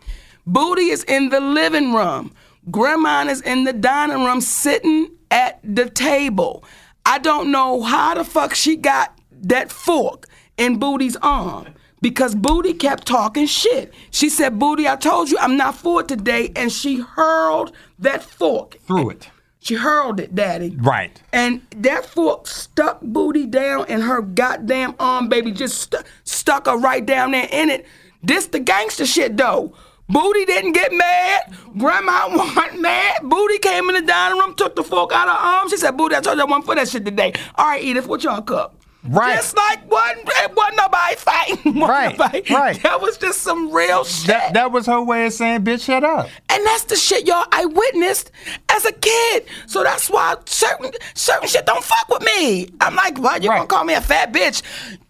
[0.46, 2.32] Booty is in the living room.
[2.70, 6.64] Grandma is in the dining room sitting at the table.
[7.06, 11.74] I don't know how the fuck she got that fork in Booty's arm
[12.04, 13.90] because Booty kept talking shit.
[14.10, 16.52] She said, Booty, I told you I'm not for it today.
[16.54, 18.76] And she hurled that fork.
[18.86, 19.30] Through it.
[19.60, 20.76] She hurled it, Daddy.
[20.78, 21.22] Right.
[21.32, 25.50] And that fork stuck Booty down in her goddamn arm, baby.
[25.50, 27.86] Just stu- stuck her right down there in it.
[28.22, 29.74] This the gangster shit, though.
[30.06, 31.54] Booty didn't get mad.
[31.78, 33.22] Grandma wasn't mad.
[33.22, 35.70] Booty came in the dining room, took the fork out of her arm.
[35.70, 37.32] She said, Booty, I told you I wasn't for that shit today.
[37.54, 38.74] All right, Edith, what y'all cook?
[39.06, 39.36] Right.
[39.36, 41.74] Just like wasn't, it wasn't nobody fighting.
[41.84, 42.82] Right, nobody- right.
[42.82, 44.28] That was just some real shit.
[44.28, 46.28] That that was her way of saying, bitch, shut up.
[46.48, 48.30] And that's the shit, y'all, I witnessed
[48.70, 49.44] as a kid.
[49.66, 52.68] So that's why certain certain shit don't fuck with me.
[52.80, 54.62] I'm like, why you gonna call me a fat bitch?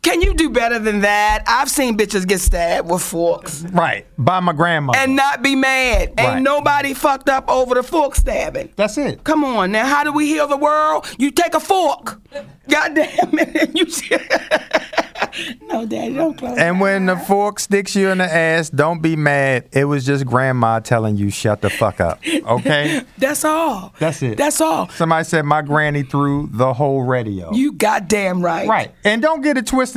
[0.04, 1.42] Can you do better than that?
[1.46, 4.06] I've seen bitches get stabbed with forks Right.
[4.18, 4.98] By my grandmother.
[4.98, 6.10] and not be mad.
[6.10, 6.42] Ain't Right.
[6.42, 8.68] nobody fucked up over the fork stabbing.
[8.76, 9.24] That's it.
[9.24, 11.06] Come on now, how do we heal the world?
[11.18, 12.20] You take a fork.
[12.68, 13.70] God damn it.
[13.74, 13.86] You
[15.66, 16.56] No, daddy, don't close.
[16.58, 19.68] And when the fork sticks you in the ass, don't be mad.
[19.72, 22.20] It was just grandma telling you shut the fuck up.
[22.26, 23.02] Okay?
[23.18, 23.92] That's all.
[23.98, 24.36] That's it.
[24.38, 24.88] That's all.
[24.90, 27.52] Somebody said my granny threw the whole radio.
[27.52, 28.68] You goddamn right.
[28.68, 28.92] Right.
[29.02, 29.93] And don't get it twisted.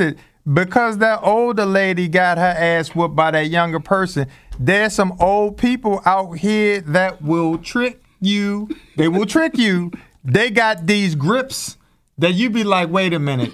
[0.52, 4.28] Because that older lady got her ass whooped by that younger person,
[4.60, 8.70] there's some old people out here that will trick you.
[8.96, 9.92] They will trick you.
[10.24, 11.78] They got these grips
[12.18, 13.54] that you be like, wait a minute.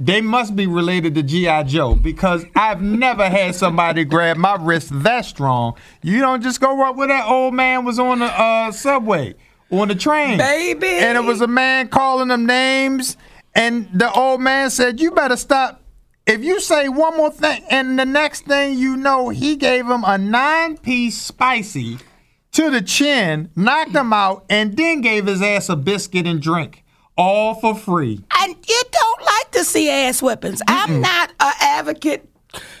[0.00, 1.64] They must be related to G.I.
[1.64, 5.74] Joe because I've never had somebody grab my wrist that strong.
[6.02, 9.34] You don't just go up where that old man was on the uh, subway,
[9.72, 10.38] on the train.
[10.38, 10.86] Baby.
[10.86, 13.16] And it was a man calling them names,
[13.58, 15.82] and the old man said, You better stop.
[16.26, 20.04] If you say one more thing, and the next thing you know, he gave him
[20.04, 21.98] a nine piece spicy
[22.52, 26.84] to the chin, knocked him out, and then gave his ass a biscuit and drink,
[27.16, 28.20] all for free.
[28.38, 30.60] And you don't like to see ass whippings.
[30.68, 32.28] I'm not an advocate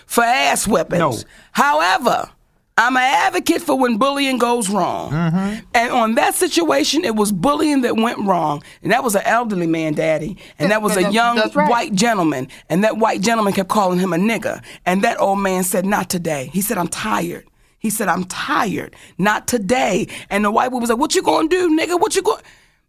[0.06, 0.98] for ass whippings.
[1.24, 1.30] No.
[1.52, 2.30] However,
[2.78, 5.10] I'm an advocate for when bullying goes wrong.
[5.10, 5.66] Mm-hmm.
[5.74, 8.62] And on that situation, it was bullying that went wrong.
[8.82, 10.36] And that was an elderly man, daddy.
[10.60, 11.68] And that was a young right.
[11.68, 12.46] white gentleman.
[12.70, 14.62] And that white gentleman kept calling him a nigger.
[14.86, 16.50] And that old man said, Not today.
[16.52, 17.46] He said, I'm tired.
[17.80, 18.94] He said, I'm tired.
[19.18, 20.06] Not today.
[20.30, 22.00] And the white boy was like, What you gonna do, nigga?
[22.00, 22.42] What you gonna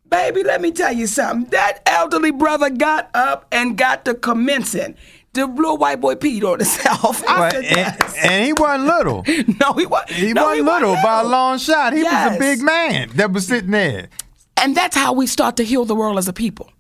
[0.10, 1.52] Baby, let me tell you something.
[1.52, 4.96] That elderly brother got up and got to commencing.
[5.34, 7.24] The little white boy peed on himself.
[7.28, 8.16] I But- said, and, yes.
[8.24, 9.24] and he wasn't little.
[9.62, 10.12] No, he wasn't.
[10.12, 11.94] He no, wasn't little by a long shot.
[11.94, 14.10] He was a big man that was sitting there.
[14.62, 16.72] And that's how we start to heal the world as a people.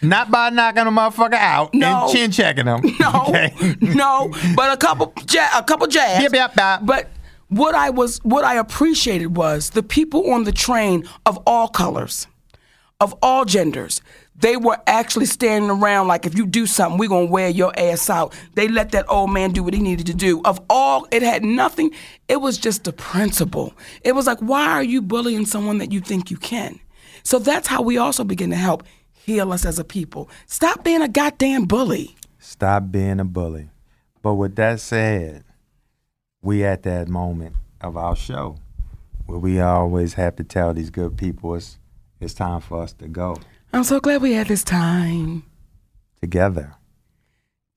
[0.00, 2.04] Not by knocking a motherfucker out No.
[2.04, 2.80] and chin checking him.
[3.00, 3.52] No, Okay.
[3.80, 6.22] no, but a couple, ja- a couple jabs.
[6.22, 6.80] Yep, yep, yep.
[6.84, 7.08] But
[7.48, 12.26] what I was, what I appreciated was the people on the train of all colors,
[13.00, 14.00] of all genders.
[14.40, 17.72] They were actually standing around like, if you do something, we're going to wear your
[17.76, 18.32] ass out.
[18.54, 20.40] They let that old man do what he needed to do.
[20.44, 21.90] Of all, it had nothing,
[22.28, 23.74] it was just a principle.
[24.04, 26.78] It was like, why are you bullying someone that you think you can?
[27.24, 30.30] So that's how we also begin to help heal us as a people.
[30.46, 32.14] Stop being a goddamn bully.
[32.38, 33.70] Stop being a bully.
[34.22, 35.44] But with that said,
[36.42, 38.56] we at that moment of our show
[39.26, 41.78] where we always have to tell these good people it's,
[42.20, 43.36] it's time for us to go
[43.72, 45.42] I'm so glad we had this time.
[46.20, 46.74] together.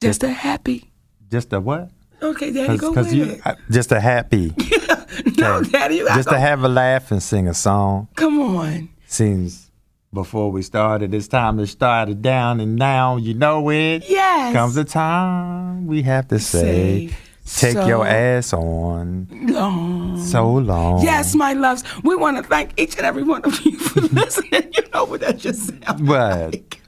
[0.01, 0.91] Just a happy.
[1.29, 1.91] Just a what?
[2.21, 3.41] Okay, Daddy, go Cause, with you, it.
[3.45, 4.53] uh, just a happy,
[5.39, 8.07] no, Daddy, you just gotta have a laugh and sing a song.
[8.15, 8.89] Come on.
[9.07, 9.71] Seems
[10.13, 14.07] before we started, it's time to start it down, and now you know it.
[14.07, 14.53] Yes.
[14.53, 17.09] Comes the time we have to say,
[17.43, 19.90] Say, take your ass on long.
[20.22, 21.01] So long.
[21.03, 21.84] Yes, my loves.
[22.03, 24.72] We want to thank each and every one of you for listening.
[24.74, 26.53] You know what that just sounds What?
[26.53, 26.82] like.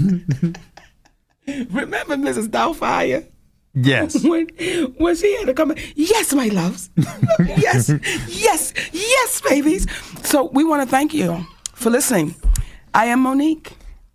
[1.46, 2.48] Remember Mrs.
[2.48, 3.26] Doubtfire?
[3.74, 4.22] Yes.
[4.28, 4.46] When,
[4.98, 6.90] when she had to come yes, my loves.
[7.38, 7.90] yes,
[8.28, 9.86] yes, yes, babies.
[10.24, 11.44] So we want to thank you
[11.74, 12.34] for listening.
[12.94, 13.72] I am Mo'Nique.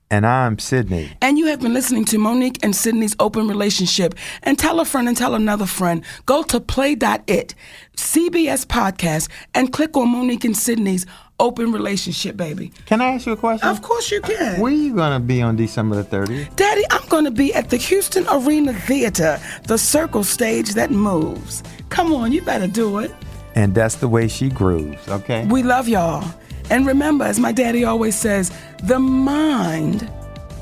[0.10, 1.12] And I'm Sidney.
[1.22, 4.16] And you have been listening to Mo'Nique and Sidney's open relationship.
[4.43, 6.01] And tell a friend and tell another friend.
[6.26, 7.55] Go to play.it,
[7.97, 11.05] CBS podcast, and click on Mo'Nique and Sidney's
[11.41, 12.72] open relationship, baby.
[12.86, 13.68] Can I ask you a question?
[13.68, 14.62] Of course you can.
[14.62, 16.55] Where you gonna be on December the 30th?
[16.55, 21.64] Daddy, I'm going to be at the Houston Arena Theater, the circle stage that moves.
[21.89, 23.12] Come on, you better do it.
[23.55, 25.45] And that's the way she grooves, okay?
[25.47, 26.24] We love y'all.
[26.70, 28.51] And remember, as my daddy always says,
[28.84, 30.09] the mind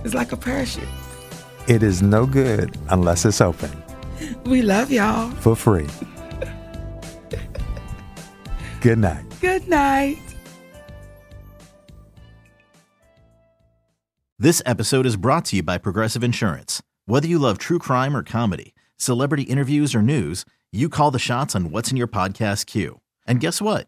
[0.03, 0.88] is like a parachute.
[1.68, 3.72] It is no good unless it's open
[4.45, 5.32] We love y'all.
[5.32, 5.88] for free.
[8.82, 9.26] Good night.
[9.41, 10.20] Good night.
[14.38, 16.84] This episode is brought to you by Progressive Insurance.
[17.08, 21.56] Whether you love true crime or comedy, celebrity interviews or news, you call the shots
[21.56, 22.99] on what's in your podcast queue.
[23.26, 23.88] And guess what?